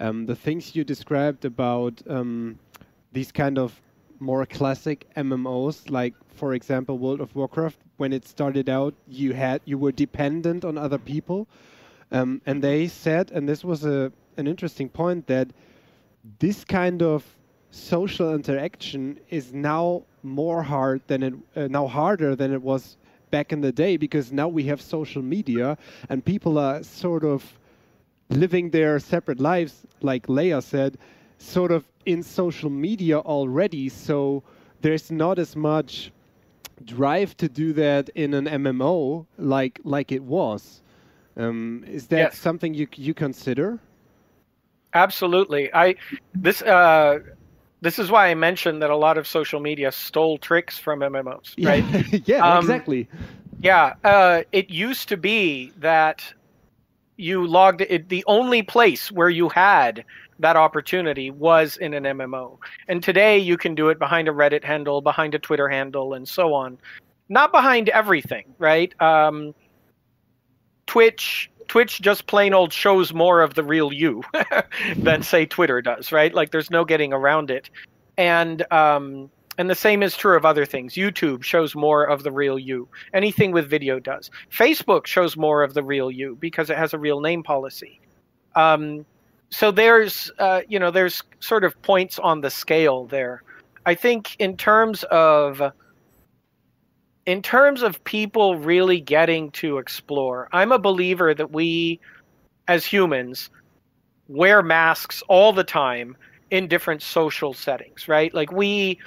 [0.00, 2.58] um, the things you described about um,
[3.12, 3.80] these kind of
[4.20, 9.61] more classic MMOs, like for example World of Warcraft, when it started out, you had
[9.64, 11.46] you were dependent on other people,
[12.11, 15.48] um, and they said, and this was a an interesting point that
[16.38, 17.24] this kind of
[17.70, 22.96] social interaction is now more hard than it uh, now harder than it was
[23.30, 25.76] back in the day because now we have social media
[26.08, 27.58] and people are sort of
[28.28, 30.98] living their separate lives like Leia said
[31.38, 33.88] sort of in social media already.
[33.88, 34.42] So
[34.80, 36.12] there's not as much
[36.85, 40.82] drive to do that in an MMO like like it was.
[41.37, 42.38] Um, is that yes.
[42.38, 43.78] something you you consider?
[44.94, 45.72] Absolutely.
[45.72, 45.94] I
[46.35, 47.20] this uh
[47.83, 51.55] this is why I mentioned that a lot of social media stole tricks from MMOs,
[51.64, 51.85] right?
[52.29, 53.09] yeah, um, exactly.
[53.61, 56.33] Yeah, uh, it used to be that
[57.16, 58.09] you logged it.
[58.09, 60.05] The only place where you had
[60.38, 62.59] that opportunity was in an MMO.
[62.87, 66.29] And today you can do it behind a Reddit handle, behind a Twitter handle, and
[66.29, 66.79] so on.
[67.29, 69.01] Not behind everything, right?
[69.01, 69.55] Um,
[70.87, 74.22] Twitch, Twitch just plain old shows more of the real you
[74.98, 76.35] than say Twitter does, right?
[76.35, 77.70] Like there's no getting around it.
[78.18, 80.96] And um, and the same is true of other things.
[80.96, 82.88] YouTube shows more of the real you.
[83.14, 84.30] Anything with video does.
[84.50, 88.02] Facebook shows more of the real you because it has a real name policy.
[88.54, 89.06] Um,
[89.48, 93.44] so there's uh, you know there's sort of points on the scale there.
[93.87, 95.72] I think in terms of
[97.26, 102.00] in terms of people really getting to explore, I'm a believer that we
[102.68, 103.50] as humans
[104.28, 106.16] wear masks all the time
[106.50, 108.32] in different social settings, right?
[108.35, 108.98] Like we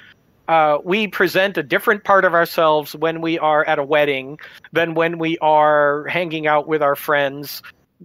[0.48, 4.38] uh, we present a different part of ourselves when we are at a wedding
[4.72, 7.62] than when we are hanging out with our friends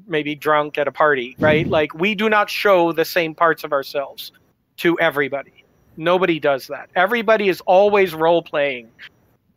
[0.08, 1.68] maybe drunk at a party, right?
[1.68, 4.32] Like we do not show the same parts of ourselves
[4.78, 5.64] to everybody.
[5.98, 6.90] Nobody does that.
[6.96, 8.90] Everybody is always role playing.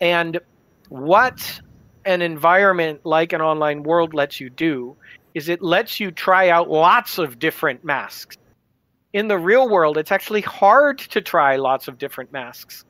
[0.00, 0.40] And
[0.88, 1.60] what
[2.04, 4.96] an environment like an online world lets you do
[5.34, 8.36] is it lets you try out lots of different masks.
[9.12, 12.84] In the real world, it's actually hard to try lots of different masks.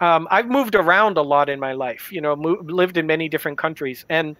[0.00, 3.58] Um, I've moved around a lot in my life, you know, lived in many different
[3.58, 4.36] countries, and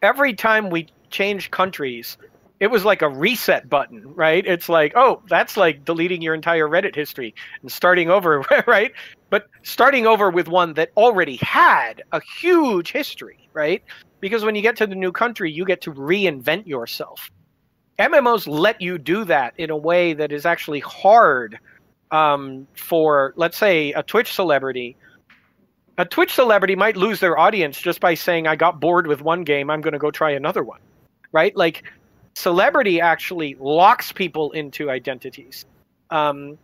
[0.00, 2.16] every time we change countries,
[2.60, 4.46] it was like a reset button, right?
[4.46, 8.92] It's like, oh, that's like deleting your entire Reddit history and starting over, right?
[9.30, 13.82] But starting over with one that already had a huge history, right?
[14.20, 17.30] Because when you get to the new country, you get to reinvent yourself.
[17.98, 21.58] MMOs let you do that in a way that is actually hard
[22.10, 24.96] um, for, let's say, a Twitch celebrity
[25.96, 29.44] a Twitch celebrity might lose their audience just by saying, I got bored with one
[29.44, 30.80] game, I'm going to go try another one
[31.34, 31.54] right?
[31.54, 31.82] Like
[32.34, 35.64] celebrity actually locks people into identities.
[36.10, 36.58] Um,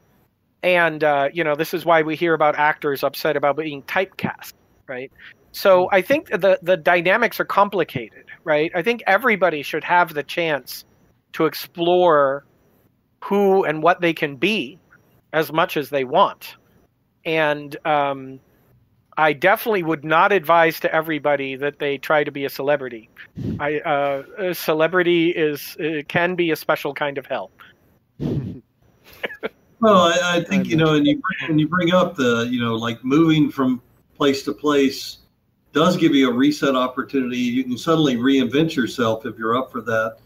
[0.62, 4.52] and uh, you know this is why we hear about actors upset about being typecast,
[4.86, 5.10] right?
[5.52, 5.88] So.
[5.90, 8.70] I think the the dynamics are complicated, right?
[8.74, 10.84] I think everybody should have the chance
[11.32, 12.44] to explore
[13.24, 14.78] who and what they can be
[15.32, 16.56] as much as they want,
[17.24, 18.40] and um,
[19.20, 23.10] I definitely would not advise to everybody that they try to be a celebrity.
[23.58, 25.76] I uh, a celebrity is
[26.08, 27.50] can be a special kind of hell.
[28.18, 28.62] well,
[29.82, 33.04] I, I think you know, and you when you bring up the you know like
[33.04, 33.82] moving from
[34.16, 35.18] place to place
[35.74, 37.36] does give you a reset opportunity.
[37.36, 40.16] You can suddenly reinvent yourself if you're up for that.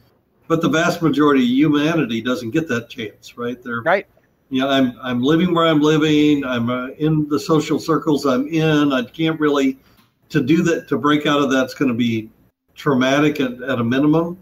[0.46, 3.60] But the vast majority of humanity doesn't get that chance, right?
[3.60, 4.06] They're right
[4.54, 6.44] you know, I'm I'm living where I'm living.
[6.44, 8.92] I'm uh, in the social circles I'm in.
[8.92, 9.80] I can't really
[10.28, 12.30] to do that to break out of that's going to be
[12.76, 14.38] traumatic at, at a minimum,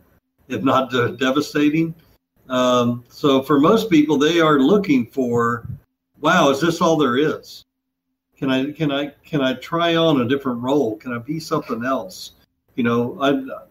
[0.49, 1.95] if not uh, devastating.
[2.51, 5.67] Um, so for most people, they are looking for,
[6.21, 7.65] wow, is this all there is?
[8.37, 10.99] Can I can I can I try on a different role?
[10.99, 12.33] Can I be something else?
[12.75, 13.31] You know, I,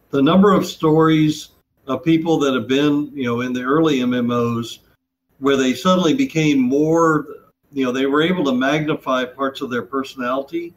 [0.10, 1.50] the number of stories
[1.86, 4.80] of people that have been, you know, in the early MMOs
[5.42, 7.26] where they suddenly became more,
[7.74, 10.72] you know, they were able to magnify parts of their personality,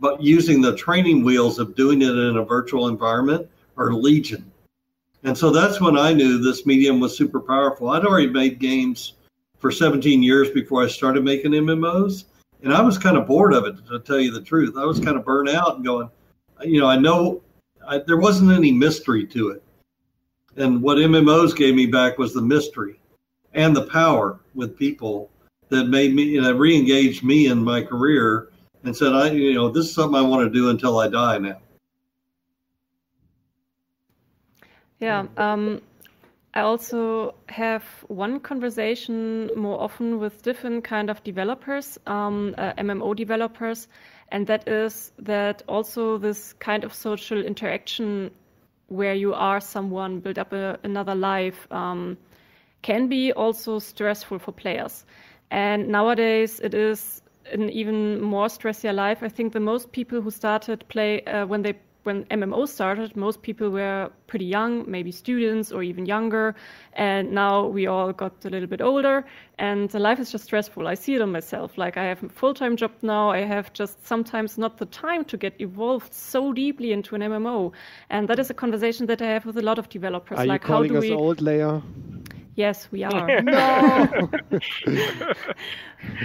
[0.00, 3.48] but using the training wheels of doing it in a virtual environment
[3.78, 4.52] are legion.
[5.24, 7.88] And so that's when I knew this medium was super powerful.
[7.88, 9.14] I'd already made games
[9.58, 12.24] for 17 years before I started making MMOs.
[12.62, 14.76] And I was kind of bored of it, to tell you the truth.
[14.76, 16.10] I was kind of burnt out and going,
[16.62, 17.40] you know, I know
[17.86, 19.62] I, there wasn't any mystery to it.
[20.56, 22.98] And what MMOs gave me back was the mystery
[23.54, 25.30] and the power with people
[25.68, 28.48] that made me, you re-engaged me in my career
[28.84, 31.38] and said, I, you know, this is something I want to do until I die
[31.38, 31.58] now.
[35.00, 35.26] Yeah.
[35.36, 35.82] Um,
[36.54, 43.16] I also have one conversation more often with different kind of developers, um, uh, MMO
[43.16, 43.88] developers,
[44.28, 48.30] and that is that also this kind of social interaction
[48.88, 52.18] where you are someone, build up a, another life, um,
[52.82, 55.04] can be also stressful for players.
[55.50, 59.22] And nowadays, it is an even more stressy life.
[59.22, 63.42] I think the most people who started play uh, when they when MMO started, most
[63.42, 66.54] people were pretty young, maybe students or even younger.
[66.94, 69.24] And now we all got a little bit older,
[69.58, 70.88] and the life is just stressful.
[70.88, 71.78] I see it on myself.
[71.78, 73.30] Like I have a full time job now.
[73.30, 77.72] I have just sometimes not the time to get involved so deeply into an MMO.
[78.10, 80.38] And that is a conversation that I have with a lot of developers.
[80.38, 81.12] Are like, you calling how do us we...
[81.12, 81.82] old, Leia?
[82.56, 83.40] Yes, we are.
[83.42, 84.30] no.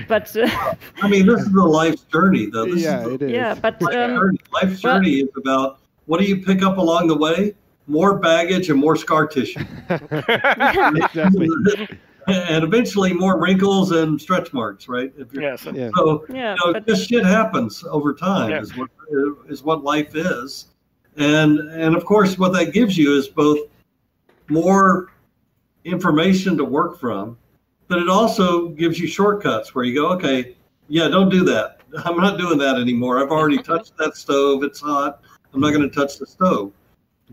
[0.07, 2.65] but uh, I mean, this is a life's journey, though.
[2.65, 3.31] This yeah, is it is.
[3.31, 4.37] Yeah, but life's um, journey.
[4.51, 7.55] Life's journey is about what do you pick up along the way,
[7.87, 9.63] more baggage and more scar tissue.
[12.27, 15.13] and eventually more wrinkles and stretch marks, right?
[15.17, 15.65] If you're- yes.
[15.73, 15.89] Yeah.
[15.95, 18.49] So Yeah, you know, but this shit happens over time.
[18.49, 18.61] Yeah.
[18.61, 18.89] Is what
[19.47, 20.67] is what life is,
[21.15, 23.59] and and of course, what that gives you is both
[24.49, 25.11] more
[25.87, 27.37] information to work from,
[27.87, 30.55] but it also gives you shortcuts where you go, okay,
[30.87, 31.79] yeah, don't do that.
[32.05, 33.23] I'm not doing that anymore.
[33.23, 34.63] I've already touched that stove.
[34.63, 35.21] It's hot.
[35.53, 36.71] I'm not going to touch the stove.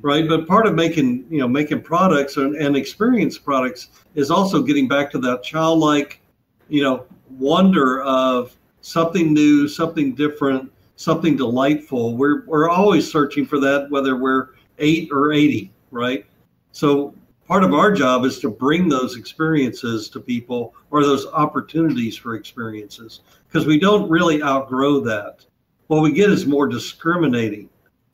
[0.00, 0.28] Right.
[0.28, 4.88] But part of making, you know, making products and, and experience products is also getting
[4.88, 6.20] back to that childlike,
[6.68, 7.07] you know,
[7.38, 12.16] wonder of something new, something different, something delightful.
[12.16, 14.48] We're, we're always searching for that, whether we're
[14.78, 15.72] eight or 80.
[15.92, 16.26] Right.
[16.72, 17.14] So
[17.47, 22.34] part of our job is to bring those experiences to people or those opportunities for
[22.34, 25.45] experiences because we don't really outgrow that.
[25.88, 27.68] What we get is more discriminating.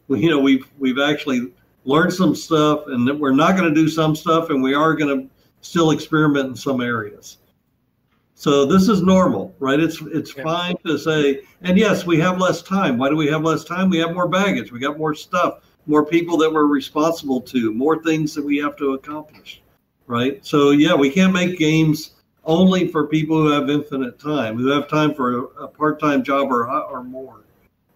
[0.09, 1.53] We, you know, we've we've actually
[1.85, 4.95] learned some stuff, and that we're not going to do some stuff, and we are
[4.95, 7.39] going to still experiment in some areas.
[8.35, 9.78] So this is normal, right?
[9.78, 10.43] It's it's Yeah.
[10.43, 12.99] fine to say, and yes, we have less time.
[12.99, 13.91] Why do we have less time?
[13.91, 14.72] We have more baggage.
[14.72, 15.61] We got more stuff,
[15.91, 19.61] more people that we're responsible to, more things that we have to accomplish,
[20.07, 20.45] right?
[20.47, 22.12] So yeah, we can't make games
[22.45, 26.53] only for people who have infinite time, who have time for a, a part-time job
[26.53, 27.41] or or more,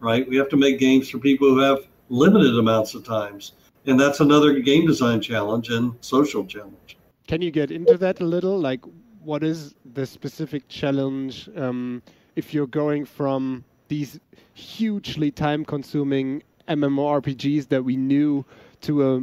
[0.01, 0.29] right?
[0.29, 3.53] We have to make games for people who have limited amounts of times,
[3.87, 6.97] and that's another game design challenge and social challenge.
[7.29, 8.59] Can you get into that a little?
[8.59, 8.83] Like,
[9.23, 12.03] what is the specific challenge um,
[12.35, 14.19] if you're going from these
[14.55, 18.45] hugely time consuming MMORPGs that we knew
[18.83, 19.23] to a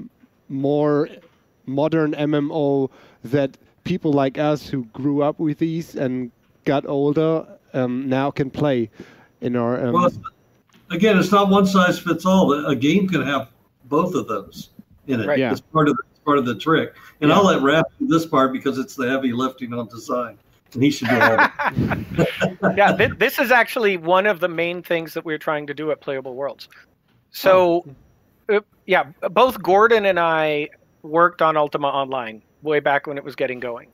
[0.49, 1.09] more
[1.65, 2.89] modern MMO
[3.23, 6.31] that people like us who grew up with these and
[6.65, 8.89] got older um, now can play
[9.41, 9.85] in our.
[9.85, 10.11] Um, Well,
[10.89, 12.51] again, it's not one size fits all.
[12.67, 13.49] A game can have
[13.85, 14.69] both of those
[15.07, 15.27] in it.
[15.27, 15.39] Right.
[15.39, 15.51] Yeah.
[15.51, 16.93] It's part of the, part of the trick.
[17.21, 20.37] And I'll let Raph do this part because it's the heavy lifting on design,
[20.73, 22.77] and he should do all it.
[22.77, 25.91] yeah, th- this is actually one of the main things that we're trying to do
[25.91, 26.67] at Playable Worlds.
[27.31, 27.85] So,
[28.49, 30.69] uh, yeah, both Gordon and I
[31.01, 33.89] worked on Ultima Online way back when it was getting going.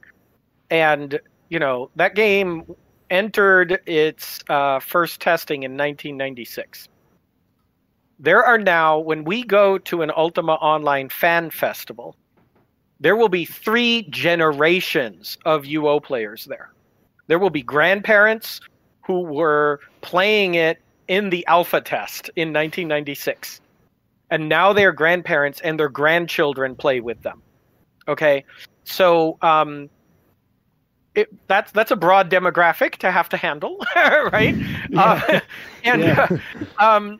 [0.70, 1.20] And,
[1.50, 2.66] you know, that game
[3.10, 6.90] entered its uh, first testing in 1996.
[8.20, 12.16] There are now, when we go to an Ultima Online fan festival,
[13.00, 16.72] there will be three generations of UO players there.
[17.28, 18.60] There will be grandparents
[19.06, 23.62] who were playing it in the alpha test in 1996.
[24.30, 27.42] And now they're grandparents and their grandchildren play with them.
[28.08, 28.44] Okay?
[28.84, 29.90] So, um,
[31.16, 34.56] it, that's that's a broad demographic to have to handle, right?
[34.96, 35.40] Uh,
[35.84, 36.28] and Yeah.
[36.78, 37.20] um,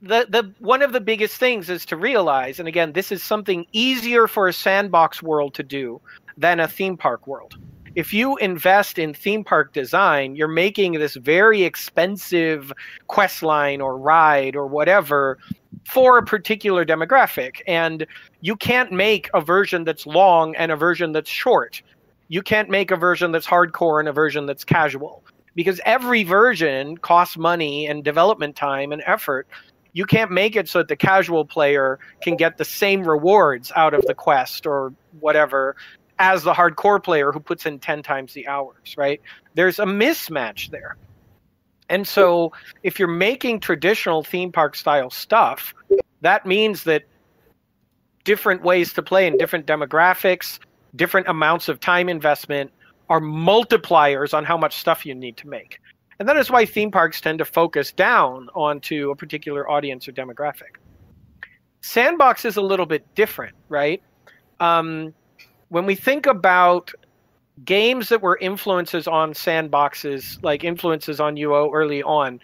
[0.00, 3.66] the the one of the biggest things is to realize, and again, this is something
[3.72, 6.00] easier for a sandbox world to do
[6.36, 7.56] than a theme park world.
[7.98, 12.72] If you invest in theme park design, you're making this very expensive
[13.08, 15.36] quest line or ride or whatever
[15.84, 18.06] for a particular demographic, and
[18.40, 21.82] you can't make a version that's long and a version that's short.
[22.28, 25.24] You can't make a version that's hardcore and a version that's casual.
[25.56, 29.48] Because every version costs money and development time and effort.
[29.92, 33.92] You can't make it so that the casual player can get the same rewards out
[33.92, 35.74] of the quest or whatever
[36.18, 39.20] as the hardcore player who puts in 10 times the hours, right?
[39.54, 40.96] There's a mismatch there.
[41.88, 42.52] And so
[42.82, 45.74] if you're making traditional theme park style stuff,
[46.20, 47.04] that means that
[48.24, 50.58] different ways to play and different demographics,
[50.96, 52.70] different amounts of time investment
[53.08, 55.80] are multipliers on how much stuff you need to make.
[56.18, 60.12] And that is why theme parks tend to focus down onto a particular audience or
[60.12, 60.76] demographic.
[61.80, 64.02] Sandbox is a little bit different, right?
[64.60, 65.14] Um,
[65.68, 66.92] when we think about
[67.64, 72.40] games that were influences on sandboxes, like influences on UO early on,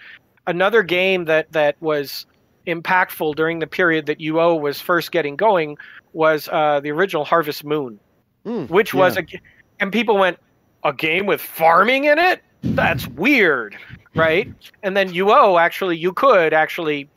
[0.46, 2.26] another game that, that was
[2.66, 5.76] impactful during the period that UO was first getting going
[6.12, 7.98] was uh, the original Harvest Moon,
[8.44, 9.22] Mm, which was yeah.
[9.34, 9.40] a,
[9.80, 10.38] and people went,
[10.84, 12.42] a game with farming in it?
[12.62, 13.76] That's weird,
[14.14, 14.52] right?
[14.82, 17.08] And then UO actually, you could actually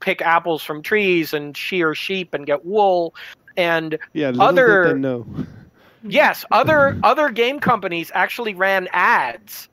[0.00, 3.14] pick apples from trees and shear sheep and get wool.
[3.58, 5.26] And yeah, other- know.
[6.02, 9.68] yes, other other game companies actually ran ads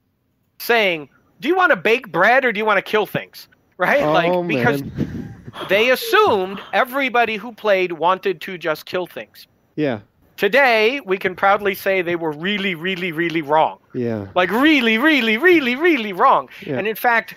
[0.60, 1.08] saying,
[1.40, 4.02] "Do you want to bake bread or do you want to kill things?" Right?
[4.04, 5.36] oh, like because man.
[5.70, 9.48] they assumed everybody who played wanted to just kill things.
[9.76, 10.00] yeah,
[10.38, 13.78] Today, we can proudly say they were really, really, really wrong.
[13.94, 16.50] yeah, Like, really, really, really, really wrong.
[16.66, 16.78] Yeah.
[16.78, 17.36] And in fact,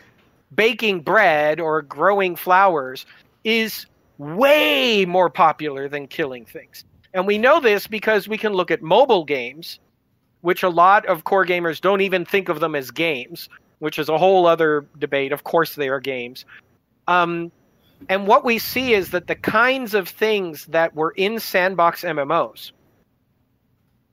[0.55, 3.07] baking bread or growing flowers
[3.45, 3.87] is
[4.19, 6.85] way more popular than killing things.
[7.14, 9.81] And we know this because we can look at mobile games,
[10.43, 13.49] which a lot of core gamers don't even think of them as games,
[13.79, 15.33] which is a whole other debate.
[15.33, 16.45] Of course, they are games.
[17.07, 17.51] Um,
[18.09, 22.73] and what we see is that the kinds of things that were in sandbox MMOs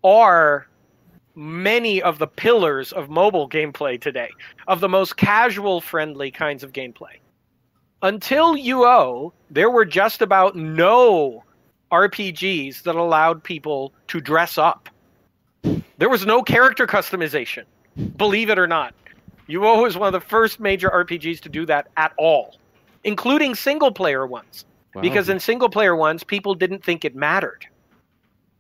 [0.04, 0.68] are
[1.36, 4.30] many of the pillars of mobile gameplay today,
[4.68, 7.18] of the most casual friendly kinds of gameplay.
[8.02, 11.44] Until UO, there were just about no
[11.92, 14.90] RPGs that allowed people to dress up.
[15.98, 17.64] There was no character customization,
[18.18, 18.94] believe it or not.
[19.50, 22.58] UO was one of the first major RPGs to do that at all,
[23.04, 24.66] including single player ones.
[24.94, 25.02] Wow.
[25.02, 27.66] Because in single player ones, people didn't think it mattered.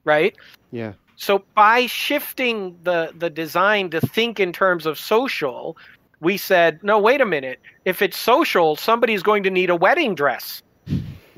[0.04, 0.36] Right?
[0.72, 0.94] Yeah.
[1.16, 5.78] So by shifting the the design to think in terms of social,
[6.26, 7.60] we said, no, wait a minute.
[7.86, 10.64] If it's social, somebody's going to need a wedding dress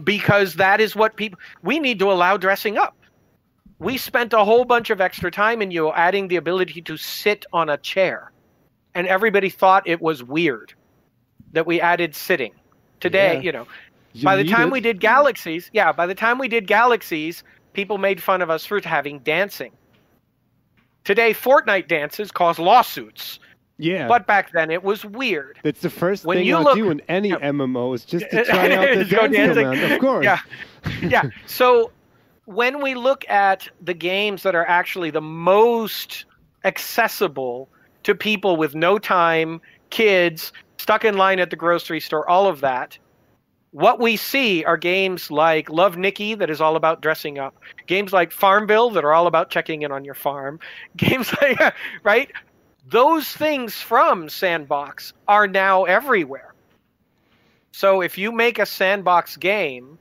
[0.01, 2.95] because that is what people we need to allow dressing up.
[3.79, 7.45] We spent a whole bunch of extra time in UO adding the ability to sit
[7.51, 8.31] on a chair.
[8.95, 10.73] And everybody thought it was weird
[11.51, 12.53] that we added sitting.
[13.01, 13.41] Today, yeah.
[13.41, 13.67] you know,
[14.13, 14.71] you by the time it.
[14.71, 18.65] we did galaxies, yeah, by the time we did galaxies, people made fun of us
[18.65, 19.73] for having dancing.
[21.03, 23.39] Today, Fortnite dances cause lawsuits.
[23.77, 24.07] Yeah.
[24.07, 25.59] But back then it was weird.
[25.63, 27.37] That's the first when thing I look, do in any yeah.
[27.37, 30.25] MMO is just to try out the dance command, of course.
[30.25, 30.39] Yeah.
[31.01, 31.23] Yeah.
[31.47, 31.91] so
[32.45, 36.23] when we look at the games that are actually the most
[36.63, 37.67] accessible
[38.03, 39.59] to people with no time,
[39.89, 42.97] kids, stuck in line at the grocery store, all of that,
[43.71, 47.53] what we see are games like Love Nikki, that is all about dressing up.
[47.85, 50.59] Games like Farmville, that are all about checking in on your farm.
[50.97, 51.59] Games like,
[52.03, 52.31] right?
[52.89, 56.53] Those things from Sandbox are now everywhere.
[57.71, 59.99] So if you make a Sandbox game,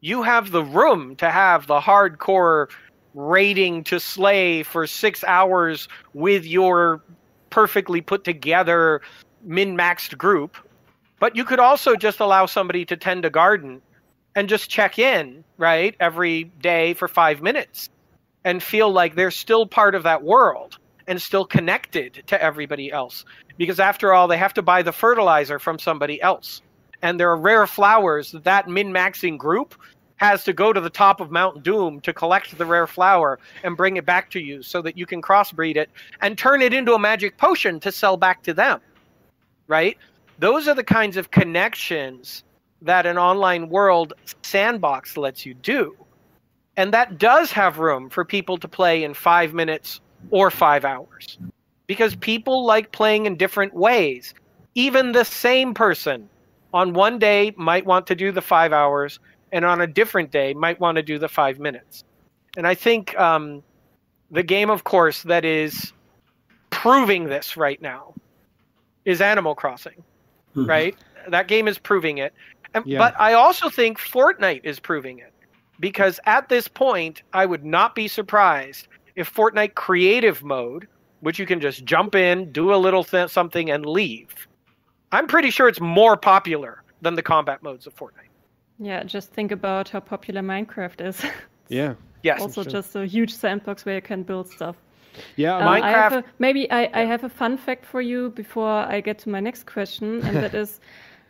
[0.00, 2.70] you have the room to have the hardcore
[3.14, 7.02] raiding to slay for six hours with your
[7.50, 9.00] perfectly put together
[9.42, 10.56] min maxed group
[11.20, 13.80] but you could also just allow somebody to tend a garden
[14.34, 17.90] and just check in, right, every day for five minutes
[18.42, 23.24] and feel like they're still part of that world and still connected to everybody else.
[23.56, 26.62] Because after all, they have to buy the fertilizer from somebody else.
[27.02, 29.74] And there are rare flowers that that min maxing group
[30.16, 33.76] has to go to the top of Mount Doom to collect the rare flower and
[33.76, 35.88] bring it back to you so that you can crossbreed it
[36.20, 38.80] and turn it into a magic potion to sell back to them.
[39.66, 39.96] Right?
[40.38, 42.44] Those are the kinds of connections
[42.82, 45.96] that an online world sandbox lets you do.
[46.76, 51.38] And that does have room for people to play in five minutes or five hours
[51.86, 54.34] because people like playing in different ways.
[54.74, 56.28] Even the same person
[56.72, 59.18] on one day might want to do the five hours,
[59.50, 62.04] and on a different day might want to do the five minutes.
[62.56, 63.62] And I think um,
[64.30, 65.92] the game, of course, that is
[66.70, 68.14] proving this right now
[69.04, 70.04] is Animal Crossing
[70.56, 70.68] mm-hmm.
[70.68, 70.96] right?
[71.28, 72.32] That game is proving it.
[72.74, 72.98] And, yeah.
[72.98, 75.32] But I also think Fortnite is proving it
[75.78, 78.88] because at this point, I would not be surprised
[79.20, 80.88] if Fortnite creative mode,
[81.20, 84.48] which you can just jump in, do a little th- something, and leave.
[85.12, 88.30] I'm pretty sure it's more popular than the combat modes of Fortnite.
[88.78, 91.22] Yeah, just think about how popular Minecraft is.
[91.68, 91.94] yeah.
[92.22, 92.40] Yes.
[92.40, 94.76] Also, just a huge sandbox where you can build stuff.
[95.36, 96.12] Yeah, uh, Minecraft.
[96.12, 99.28] I a, maybe I, I, have a fun fact for you before I get to
[99.28, 100.80] my next question, and that is.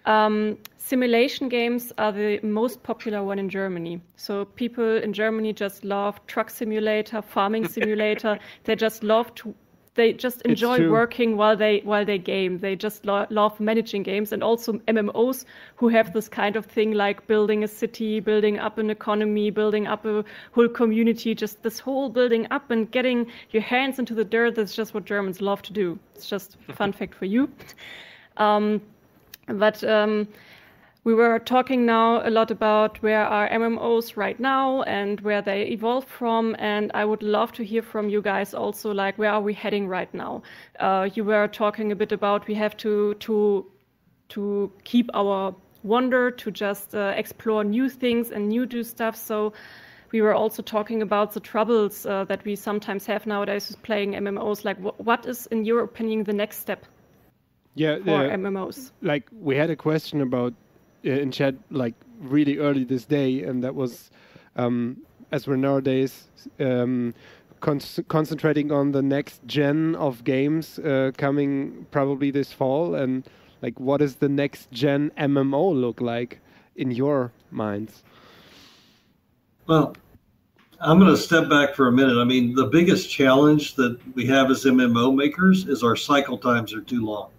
[0.07, 4.01] Um, simulation games are the most popular one in Germany.
[4.17, 8.39] So people in Germany just love truck simulator, farming simulator.
[8.65, 9.55] they just love to
[9.95, 12.59] they just enjoy working while they while they game.
[12.59, 15.45] They just lo- love managing games and also MMOs
[15.77, 19.87] who have this kind of thing like building a city, building up an economy, building
[19.87, 21.35] up a whole community.
[21.35, 24.55] Just this whole building up and getting your hands into the dirt.
[24.55, 25.99] That's just what Germans love to do.
[26.15, 27.51] It's just a fun fact for you.
[28.37, 28.81] Um,
[29.55, 30.29] but um,
[31.05, 35.63] we were talking now a lot about where are MMOs right now and where they
[35.69, 39.41] evolve from, and I would love to hear from you guys also, like where are
[39.41, 40.43] we heading right now?
[40.79, 43.67] Uh, you were talking a bit about we have to to
[44.31, 49.17] to keep our wonder, to just uh, explore new things and new do stuff.
[49.17, 49.53] So
[50.13, 54.13] we were also talking about the troubles uh, that we sometimes have nowadays with playing
[54.15, 54.65] MMOs.
[54.65, 56.85] Like, wh- what is, in your opinion, the next step?
[57.75, 58.93] Yeah, for MMOs.
[59.03, 60.55] Like we had a question about
[61.05, 64.11] uh, in chat like really early this day, and that was
[64.57, 64.99] um,
[65.33, 67.15] as we're nowadays um,
[67.61, 73.27] con concentrating on the next gen of games uh, coming probably this fall, and
[73.63, 76.41] like what does the next gen MMO look like?
[76.81, 78.03] in your minds?
[79.67, 79.95] Well,
[80.81, 82.19] I'm going to step back for a minute.
[82.19, 86.73] I mean, the biggest challenge that we have as MMO makers is our cycle times
[86.73, 87.31] are too long.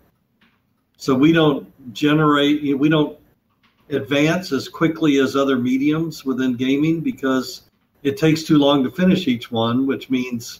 [1.01, 3.17] So we don't generate, we don't
[3.89, 7.63] advance as quickly as other mediums within gaming because
[8.03, 10.59] it takes too long to finish each one, which means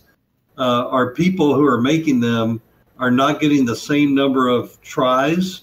[0.57, 2.59] uh, our people who are making them
[2.97, 5.61] are not getting the same number of tries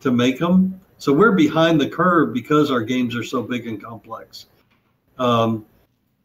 [0.00, 0.80] to make them.
[0.96, 4.46] So we're behind the curve because our games are so big and complex.
[5.18, 5.66] Um,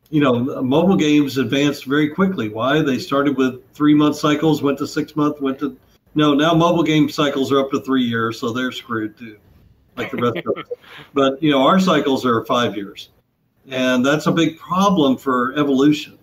[0.09, 2.47] you know, mobile games advanced very quickly.
[2.47, 2.81] Why?
[2.81, 5.75] They started with three month cycles, went to six month, went to
[6.15, 6.33] no.
[6.33, 9.37] Now mobile game cycles are up to three years, so they're screwed too,
[9.95, 10.67] like the rest of us.
[11.13, 13.09] But you know, our cycles are five years,
[13.69, 16.17] and that's a big problem for evolution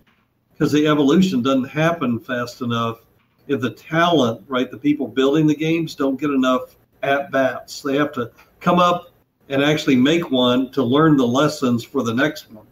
[0.53, 3.01] because the evolution doesn't happen fast enough
[3.47, 7.81] if the talent, right, the people building the games don't get enough at bats.
[7.81, 9.11] They have to come up
[9.49, 12.65] and actually make one to learn the lessons for the next one.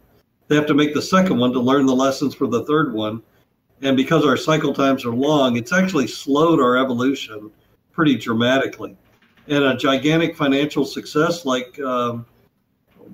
[0.48, 3.22] They have to make the second one to learn the lessons for the third one.
[3.82, 7.50] And because our cycle times are long, it's actually slowed our evolution
[7.92, 8.96] pretty dramatically.
[9.48, 12.26] And a gigantic financial success like um,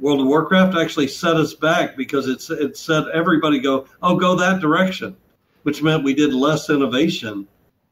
[0.00, 4.34] World of Warcraft actually set us back because it's it said everybody go, oh, go
[4.36, 5.16] that direction,
[5.62, 7.46] which meant we did less innovation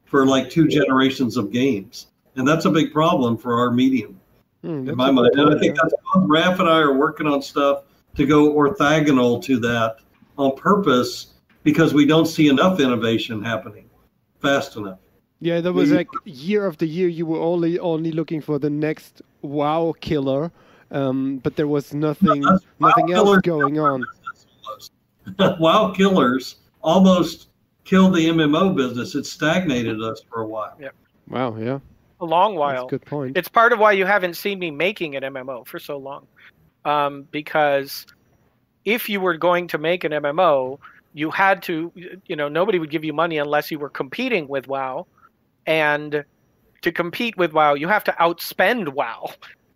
[0.05, 4.21] for like two generations of games, and that's a big problem for our medium
[4.63, 5.35] mm, in my mind.
[5.35, 7.85] And I think that's both Raph and I are working on stuff
[8.17, 9.97] to go orthogonal to that
[10.37, 11.34] on purpose
[11.65, 13.91] because we don't see enough innovation happening
[14.41, 14.99] fast enough.
[15.41, 19.21] Yeah, there was like year after year you were only only looking for the next
[19.43, 20.53] WoW killer
[20.95, 24.05] um, but there was nothing no, nothing else going on.
[25.59, 27.49] WoW killers almost
[27.85, 29.15] killed the MMO business.
[29.15, 30.77] It stagnated us for a while.
[30.79, 30.95] Yep.
[31.29, 31.57] Wow.
[31.57, 31.81] Yeah.
[32.21, 32.83] A long while.
[32.83, 33.37] That's good point.
[33.37, 36.27] It's part of why you haven't seen me making an MMO for so long,
[36.85, 38.07] um, because
[38.85, 40.79] if you were going to make an MMO,
[41.15, 41.91] you had to,
[42.27, 45.07] you know, nobody would give you money unless you were competing with WoW,
[45.67, 46.25] and
[46.83, 49.31] to compete with WoW, you have to outspend WoW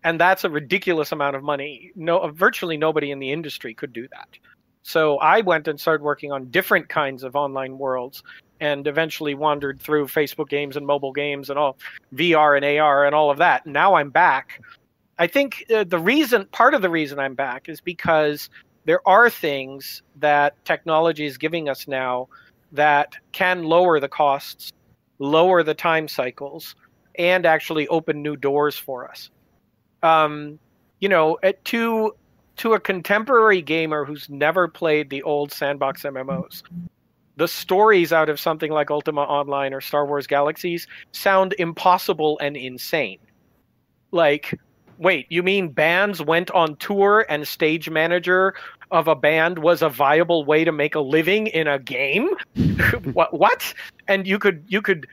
[0.05, 1.93] and that's a ridiculous amount of money.
[1.95, 4.29] No, virtually nobody in the industry could do that.
[4.83, 8.23] So I went and started working on different kinds of online worlds,
[8.61, 11.77] and eventually wandered through Facebook games and mobile games and all
[12.15, 13.67] VR and AR and all of that.
[13.67, 14.61] Now I'm back.
[15.19, 18.51] I think uh, the reason, part of the reason I'm back, is because
[18.89, 22.27] there are things that technology is giving us now
[22.73, 24.73] that can lower the costs,
[25.21, 26.75] lower the time cycles,
[27.17, 29.31] and actually open new doors for us
[30.03, 30.59] um,
[31.01, 32.15] you know, to
[32.57, 36.63] to a contemporary gamer who's never played the old sandbox MMOs,
[37.37, 42.57] the stories out of something like Ultima Online or Star Wars Galaxies sound impossible and
[42.57, 43.19] insane.
[44.11, 44.59] Like,
[44.99, 48.55] wait, you mean bands went on tour and stage manager
[48.91, 52.29] of a band was a viable way to make a living in a game?
[53.13, 53.33] what?
[53.33, 53.75] What?
[54.07, 55.07] And you could you could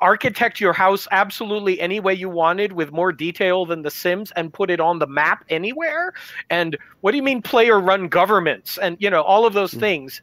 [0.00, 4.52] architect your house absolutely any way you wanted with more detail than The Sims and
[4.52, 6.14] put it on the map anywhere?
[6.48, 8.78] And what do you mean player run governments?
[8.78, 9.80] And, you know, all of those mm.
[9.80, 10.22] things,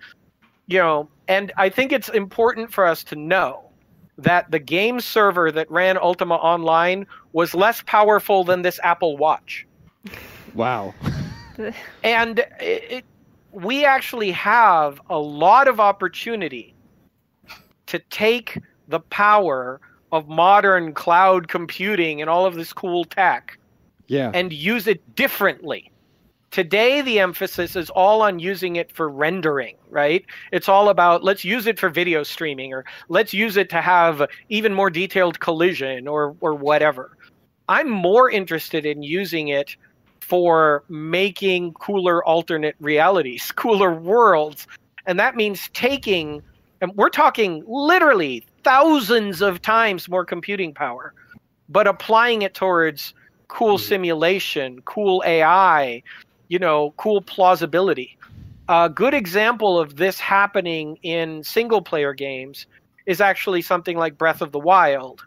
[0.68, 3.70] you know, and I think it's important for us to know
[4.18, 7.06] that the game server that ran Ultima Online
[7.38, 9.68] was less powerful than this Apple Watch.
[10.56, 10.96] Wow.
[12.04, 13.06] and it,
[13.52, 16.74] we actually have a lot of opportunity
[17.86, 19.80] to take the power
[20.12, 23.60] of modern cloud computing and all of this cool tech
[24.08, 24.32] yeah.
[24.34, 25.92] and use it differently.
[26.50, 30.26] Today, the emphasis is all on using it for rendering, right?
[30.52, 34.28] It's all about let's use it for video streaming or let's use it to have
[34.50, 37.17] even more detailed collision or, or whatever.
[37.70, 39.76] I'm more interested in using it
[40.22, 44.68] for making cooler alternate realities, cooler worlds.
[45.06, 46.42] And that means taking,
[46.82, 51.14] and we're talking literally thousands of times more computing power,
[51.70, 53.14] but applying it towards
[53.48, 53.88] cool mm-hmm.
[53.88, 56.04] simulation, cool AI,
[56.50, 58.18] you know, cool plausibility.
[58.70, 62.66] A good example of this happening in single player games
[63.06, 65.26] is actually something like Breath of the Wild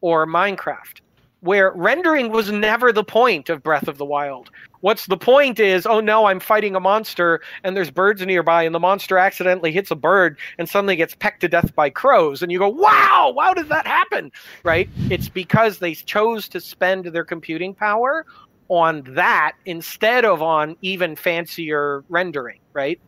[0.00, 1.00] or Minecraft
[1.40, 4.50] where rendering was never the point of Breath of the Wild.
[4.80, 8.74] What's the point is, oh no, I'm fighting a monster and there's birds nearby, and
[8.74, 12.42] the monster accidentally hits a bird and suddenly gets pecked to death by crows.
[12.42, 14.32] And you go, wow, how did that happen?
[14.62, 14.88] Right?
[15.10, 18.24] It's because they chose to spend their computing power
[18.68, 23.00] on that instead of on even fancier rendering, right?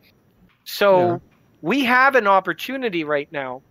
[0.65, 1.17] So yeah.
[1.61, 3.61] we have an opportunity right now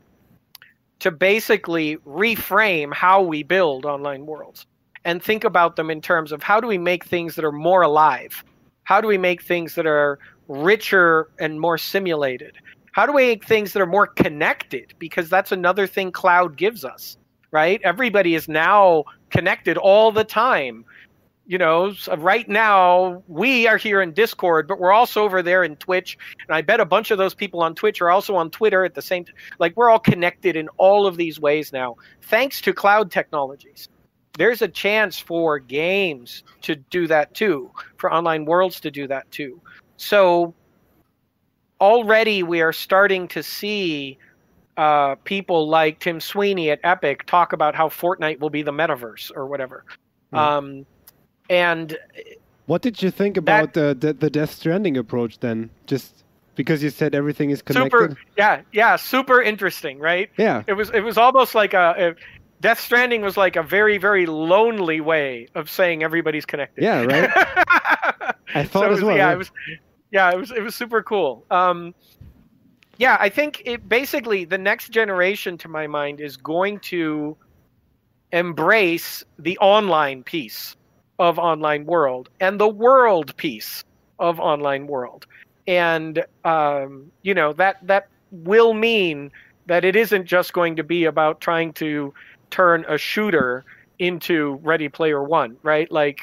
[1.03, 4.67] to basically reframe how we build online worlds.
[5.05, 7.83] and think about them in terms of how do we make things that are more
[7.83, 8.45] alive?
[8.85, 12.57] How do we make things that are richer and more simulated?
[12.93, 14.95] How do we make things that are more connected?
[14.99, 17.17] Because that's another thing cloud gives us,
[17.51, 17.81] right?
[17.83, 20.85] Everybody is now connected all the time.
[21.45, 25.75] You know, right now we are here in Discord, but we're also over there in
[25.77, 26.17] Twitch,
[26.47, 28.95] and I bet a bunch of those people on Twitch are also on Twitter at
[28.95, 29.25] the same.
[29.25, 33.89] T- like we're all connected in all of these ways now, thanks to cloud technologies
[34.39, 39.31] there's a chance for games to do that too, for online worlds to do that
[39.31, 39.61] too.
[39.97, 40.55] So
[41.81, 44.19] already we are starting to see
[44.77, 49.31] uh, people like Tim Sweeney at Epic talk about how Fortnite will be the metaverse
[49.35, 49.85] or whatever.
[50.33, 50.39] Mm.
[50.39, 50.87] Um,
[51.53, 51.97] and
[52.67, 55.71] what did you think about that, the, the, the Death Stranding approach then?
[55.87, 56.25] Just
[56.55, 57.91] because you said everything is connected.
[57.91, 60.31] Super, yeah, yeah, super interesting, right?
[60.39, 60.63] Yeah.
[60.67, 62.17] It was it was almost like a,
[62.61, 66.83] Death Stranding was like a very, very lonely way of saying everybody's connected.
[66.83, 67.31] Yeah, right.
[68.55, 69.17] I thought so as well.
[69.17, 69.51] Yeah, yeah, it was.
[70.13, 70.51] Yeah, it was.
[70.53, 71.45] It was super cool.
[71.51, 71.95] Um,
[72.99, 77.37] yeah, I think it basically the next generation, to my mind, is going to
[78.31, 80.77] embrace the online piece
[81.23, 83.85] of online world and the world piece
[84.19, 85.25] of online world,
[85.69, 89.31] and um, you know that that will mean
[89.67, 92.13] that it isn't just going to be about trying to
[92.51, 93.65] turn a shooter
[94.01, 95.91] into Ready Player One, right?
[95.93, 96.21] Like,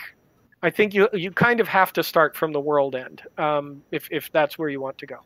[0.62, 4.10] I think you you kind of have to start from the world end um, if
[4.12, 5.20] if that's where you want to go.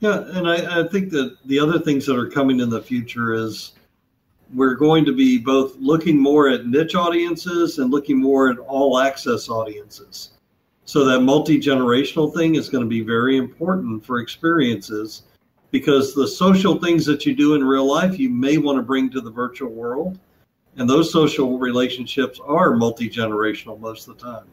[0.00, 3.34] Yeah, and I, I think that the other things that are coming in the future
[3.34, 3.74] is
[4.54, 8.98] we're going to be both looking more at niche audiences and looking more at all
[8.98, 10.30] access audiences.
[10.84, 15.22] So that multi generational thing is going to be very important for experiences
[15.70, 19.08] because the social things that you do in real life you may want to bring
[19.10, 20.18] to the virtual world
[20.76, 24.46] and those social relationships are multi generational most of the time.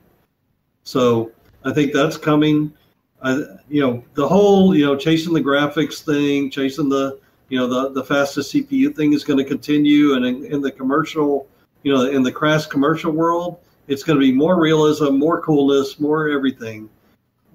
[0.83, 1.31] So
[1.63, 2.73] I think that's coming.
[3.21, 7.19] I, you know, the whole you know chasing the graphics thing, chasing the
[7.49, 10.71] you know the the fastest CPU thing is going to continue, and in, in the
[10.71, 11.47] commercial,
[11.83, 15.99] you know, in the crass commercial world, it's going to be more realism, more coolness,
[15.99, 16.89] more everything.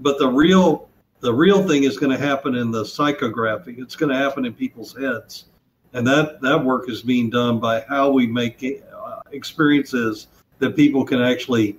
[0.01, 0.89] But the real
[1.21, 3.79] the real thing is going to happen in the psychographic.
[3.79, 5.47] It's going to happen in people's heads
[5.95, 10.27] and that that work is being done by how we make uh, experiences
[10.59, 11.79] that people can actually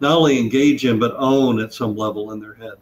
[0.00, 2.74] not only engage in but own at some level in their head.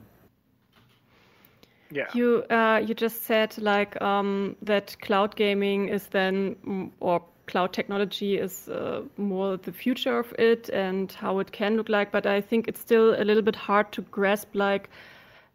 [1.92, 2.06] Yeah.
[2.14, 7.72] You uh, you just said like um, that cloud gaming is then mm, or cloud
[7.72, 12.10] technology is uh, more the future of it and how it can look like.
[12.10, 14.88] But I think it's still a little bit hard to grasp like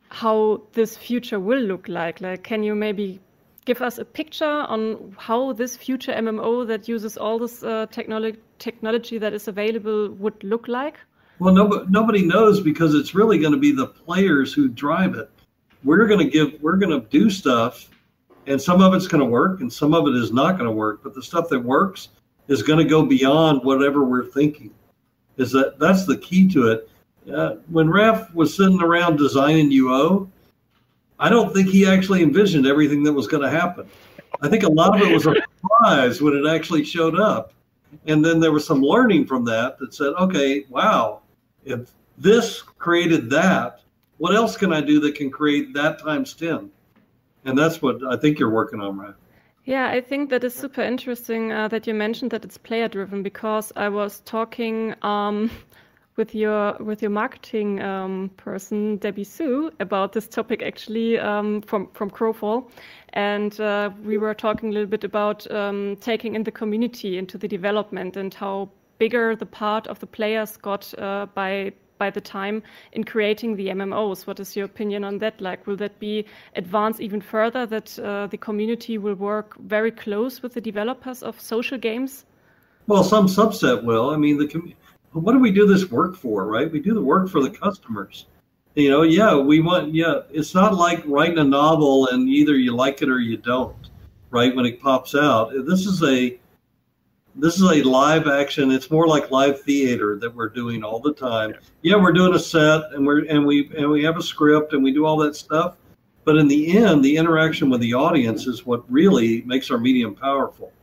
[0.09, 2.21] how this future will look like.
[2.21, 3.19] Like, can you maybe
[3.65, 8.39] give us a picture on how this future MMO that uses all this uh, technology
[8.59, 10.97] technology that is available would look like?
[11.39, 15.29] Well, nobody, nobody knows because it's really going to be the players who drive it.
[15.83, 17.89] We're going to give, we're going to do stuff,
[18.45, 20.71] and some of it's going to work, and some of it is not going to
[20.71, 21.01] work.
[21.03, 22.09] But the stuff that works
[22.47, 24.73] is going to go beyond whatever we're thinking.
[25.37, 26.89] Is that that's the key to it?
[27.31, 30.29] Uh, when Raph was sitting around designing UO,
[31.19, 33.87] I don't think he actually envisioned everything that was going to happen.
[34.41, 37.53] I think a lot of it was a surprise when it actually showed up.
[38.05, 41.21] And then there was some learning from that that said, okay, wow,
[41.65, 43.81] if this created that,
[44.17, 46.69] what else can I do that can create that times 10?
[47.45, 49.13] And that's what I think you're working on, right?
[49.65, 53.21] Yeah, I think that is super interesting uh, that you mentioned that it's player driven
[53.21, 55.51] because I was talking um,
[56.15, 61.89] with your with your marketing um, person Debbie Sue about this topic actually um, from
[61.93, 62.71] from Crowfall,
[63.09, 67.37] and uh, we were talking a little bit about um, taking in the community into
[67.37, 72.21] the development and how bigger the part of the players got uh, by by the
[72.21, 74.27] time in creating the MMOs.
[74.27, 75.39] What is your opinion on that?
[75.41, 76.25] Like, will that be
[76.55, 77.65] advanced even further?
[77.65, 82.25] That uh, the community will work very close with the developers of social games?
[82.87, 84.09] Well, some subset will.
[84.11, 84.47] I mean, the
[85.11, 86.71] what do we do this work for, right?
[86.71, 88.25] We do the work for the customers.
[88.75, 92.75] You know, yeah, we want, yeah, it's not like writing a novel and either you
[92.75, 93.89] like it or you don't,
[94.29, 94.55] right?
[94.55, 96.37] When it pops out, this is a,
[97.37, 98.71] this is a live action.
[98.71, 101.53] It's more like live theater that we're doing all the time.
[101.81, 104.83] Yeah, we're doing a set and we're and we and we have a script and
[104.83, 105.75] we do all that stuff.
[106.23, 110.13] But in the end, the interaction with the audience is what really makes our medium
[110.13, 110.73] powerful.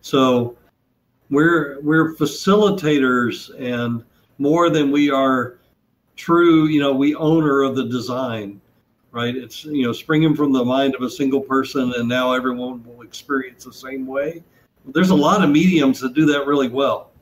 [0.00, 0.56] So
[1.30, 4.04] we're we're facilitators and
[4.38, 5.58] more than we are
[6.14, 8.60] true you know we owner of the design
[9.12, 12.84] right it's you know springing from the mind of a single person and now everyone
[12.84, 14.42] will experience the same way
[14.86, 17.12] there's a lot of mediums that do that really well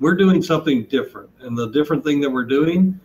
[0.00, 1.30] we're doing something different.
[1.40, 2.98] And the different thing that we're doing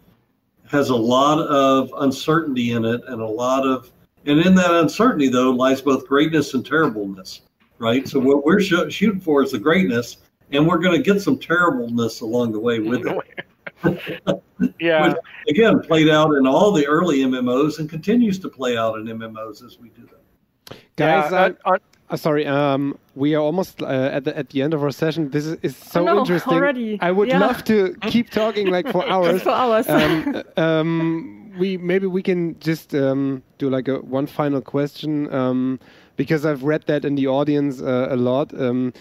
[0.68, 3.92] has a lot of uncertainty in it and a lot of,
[4.26, 7.42] and in that uncertainty, though, lies both greatness and terribleness,
[7.78, 8.08] right?
[8.08, 10.18] So what we're sh- shooting for is the greatness,
[10.52, 14.42] and we're going to get some terribleness along the way with it.
[14.80, 15.08] yeah.
[15.08, 15.18] Which,
[15.50, 19.66] again, played out in all the early MMOs and continues to play out in MMOs
[19.66, 20.78] as we do them.
[20.96, 21.78] Guys, yeah, uh, uh,
[22.10, 25.30] uh, sorry, um, we are almost uh, at the at the end of our session.
[25.30, 26.54] This is, is so oh, no, interesting.
[26.54, 26.98] Already.
[27.02, 27.40] I would yeah.
[27.40, 29.42] love to keep talking like for hours.
[29.44, 29.88] for hours.
[29.88, 35.80] um, um, we maybe we can just um, do like a one final question um,
[36.16, 38.94] because I've read that in the audience uh, a lot, um,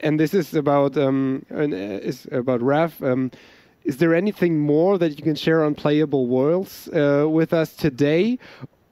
[0.00, 3.32] and this is about um, uh, is about Raph.
[3.84, 8.38] is there anything more that you can share on playable worlds uh, with us today,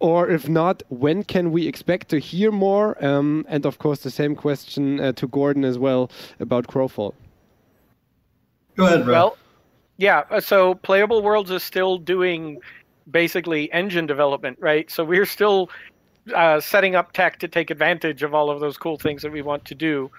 [0.00, 3.02] or if not, when can we expect to hear more?
[3.04, 7.14] Um, and of course, the same question uh, to Gordon as well about Crowfall.
[8.76, 9.12] Go ahead, bro.
[9.12, 9.36] Well,
[9.98, 10.24] yeah.
[10.30, 12.58] Uh, so Playable Worlds is still doing
[13.10, 14.90] basically engine development, right?
[14.90, 15.68] So we're still
[16.34, 19.42] uh, setting up tech to take advantage of all of those cool things that we
[19.42, 20.10] want to do.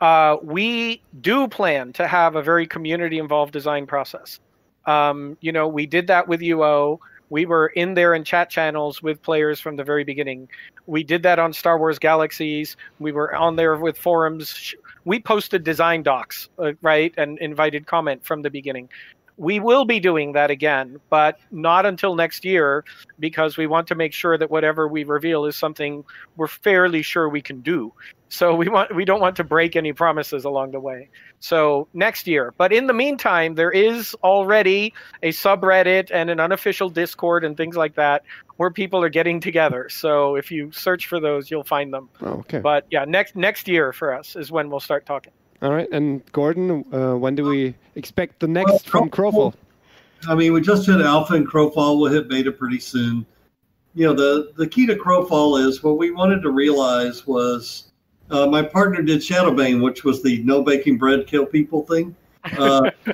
[0.00, 4.40] Uh, we do plan to have a very community involved design process.
[4.86, 6.98] Um, you know, we did that with UO
[7.30, 10.48] we were in there in chat channels with players from the very beginning.
[10.86, 12.76] We did that on Star Wars Galaxies.
[12.98, 14.74] We were on there with forums.
[15.04, 18.90] We posted design docs, uh, right, and invited comment from the beginning.
[19.40, 22.84] We will be doing that again, but not until next year
[23.18, 26.04] because we want to make sure that whatever we reveal is something
[26.36, 27.90] we're fairly sure we can do.
[28.28, 31.08] So we want we don't want to break any promises along the way.
[31.38, 32.52] So next year.
[32.58, 37.78] But in the meantime, there is already a subreddit and an unofficial Discord and things
[37.78, 38.24] like that
[38.58, 39.88] where people are getting together.
[39.88, 42.10] So if you search for those, you'll find them.
[42.20, 42.58] Oh, okay.
[42.58, 45.32] But yeah, next next year for us is when we'll start talking.
[45.62, 45.88] All right.
[45.92, 49.54] And Gordon, uh, when do we expect the next well, from Crowfall?
[50.28, 53.26] I mean, we just hit alpha and Crowfall will hit beta pretty soon.
[53.94, 57.90] You know, the the key to Crowfall is what we wanted to realize was
[58.30, 62.14] uh, my partner did Shadowbane, which was the no baking bread kill people thing.
[62.56, 62.90] Uh,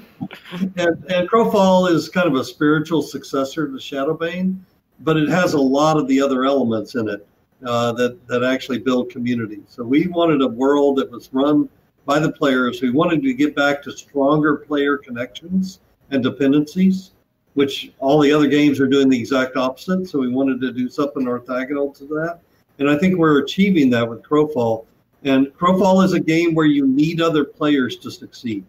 [0.53, 4.59] and, and Crowfall is kind of a spiritual successor to Shadowbane,
[5.01, 7.27] but it has a lot of the other elements in it
[7.65, 9.63] uh, that that actually build community.
[9.67, 11.69] So we wanted a world that was run
[12.07, 12.81] by the players.
[12.81, 15.81] We wanted to get back to stronger player connections
[16.11, 17.11] and dependencies,
[17.55, 20.09] which all the other games are doing the exact opposite.
[20.09, 22.39] So we wanted to do something orthogonal to that.
[22.79, 24.87] And I think we're achieving that with Crowfall.
[25.25, 28.65] And Crowfall is a game where you need other players to succeed.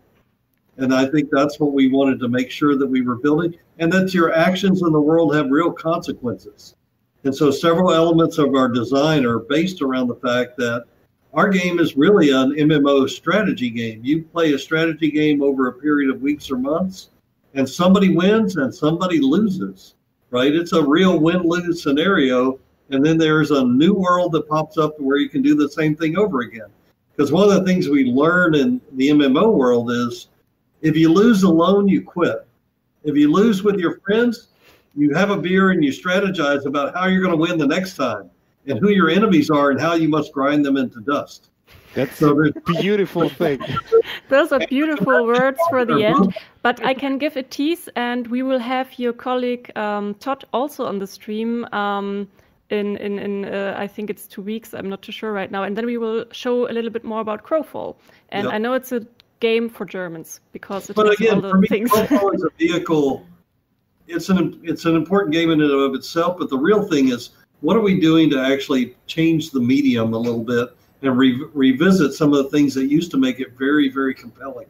[0.78, 3.92] And I think that's what we wanted to make sure that we were building, and
[3.92, 6.76] that your actions in the world have real consequences.
[7.24, 10.86] And so several elements of our design are based around the fact that
[11.38, 14.02] our game is really an MMO strategy game.
[14.04, 17.12] You play a strategy game over a period of weeks or months,
[17.54, 19.94] and somebody wins and somebody loses,
[20.32, 20.54] right?
[20.54, 22.60] It's a real win lose scenario
[22.90, 25.96] and then there's a new world that pops up where you can do the same
[25.96, 26.70] thing over again.
[27.16, 30.30] Because one of the things we learn in the MMO world is
[30.82, 32.48] if you lose alone, you quit.
[33.04, 34.50] If you lose with your friends,
[34.96, 37.96] you have a beer and you strategize about how you're going to win the next
[37.96, 38.30] time
[38.68, 41.50] and who your enemies are and how you must grind them into dust.
[41.94, 42.52] That's so a
[42.82, 43.60] beautiful thing.
[44.30, 46.36] Those are beautiful words for the end.
[46.62, 50.86] But I can give a tease, and we will have your colleague um, Todd also
[50.86, 51.66] on the stream.
[51.72, 52.28] Um,
[52.70, 54.74] in in, in uh, I think it's two weeks.
[54.74, 55.64] I'm not too sure right now.
[55.64, 57.96] And then we will show a little bit more about Crowfall.
[58.30, 58.54] And yep.
[58.54, 59.06] I know it's a
[59.40, 61.92] game for Germans because it but has again, all the for me, things.
[61.92, 63.26] Crowfall is a vehicle.
[64.08, 66.38] It's an it's an important game in and of itself.
[66.38, 67.32] But the real thing is,
[67.62, 70.70] what are we doing to actually change the medium a little bit
[71.02, 74.68] and re- revisit some of the things that used to make it very very compelling.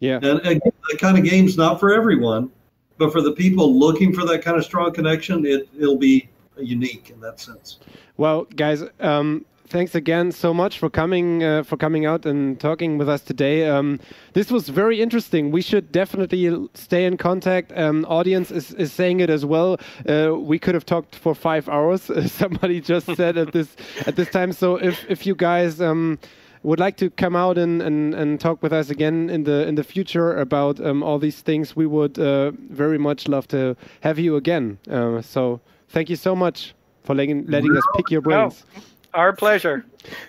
[0.00, 0.18] Yeah.
[0.22, 2.50] And again, that kind of game's not for everyone,
[2.96, 6.28] but for the people looking for that kind of strong connection, it it'll be
[6.58, 7.78] unique in that sense.
[8.16, 12.98] Well, guys, um, thanks again so much for coming uh, for coming out and talking
[12.98, 13.68] with us today.
[13.68, 14.00] Um,
[14.34, 15.50] this was very interesting.
[15.50, 17.72] We should definitely stay in contact.
[17.76, 19.78] Um, audience is, is saying it as well.
[20.08, 22.02] Uh, we could have talked for five hours.
[22.32, 24.52] Somebody just said at this at this time.
[24.52, 25.80] So if if you guys.
[25.80, 26.18] Um,
[26.62, 29.76] would like to come out and, and, and talk with us again in the in
[29.76, 34.18] the future about um, all these things, we would uh, very much love to have
[34.18, 34.78] you again.
[34.90, 35.58] Uh, so
[35.88, 38.64] thank you so much for letting, letting us pick your brains.
[38.76, 38.80] Oh,
[39.14, 39.84] our pleasure.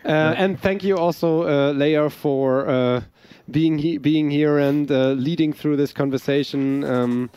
[0.06, 3.02] Uh, and thank you also, uh, Leia, for uh,
[3.50, 6.84] being he being here and uh, leading through this conversation.
[6.84, 7.30] Um,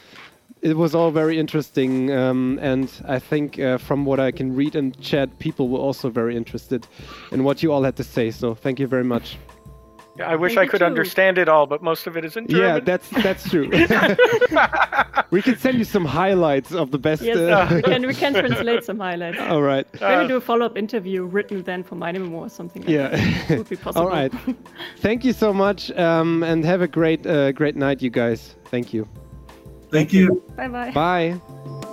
[0.62, 4.74] it was all very interesting, um, and I think uh, from what I can read
[4.74, 6.86] in chat, people were also very interested
[7.32, 8.30] in what you all had to say.
[8.30, 9.36] So thank you very much.
[10.22, 10.84] I wish Thank I could too.
[10.84, 12.66] understand it all, but most of it is in German.
[12.76, 13.68] Yeah, that's that's true.
[15.30, 17.22] we can send you some highlights of the best.
[17.22, 19.40] Yes, uh, we can we can translate some highlights.
[19.40, 19.86] All right.
[20.00, 22.82] Maybe do a follow-up interview written then for my MMO or something.
[22.82, 23.08] Like Yeah.
[23.48, 23.58] that.
[23.58, 24.02] would be possible.
[24.02, 24.32] All right.
[24.98, 28.54] Thank you so much, um, and have a great uh, great night, you guys.
[28.66, 29.08] Thank you.
[29.90, 30.42] Thank you.
[30.56, 30.90] Bye bye.
[30.92, 31.83] Bye.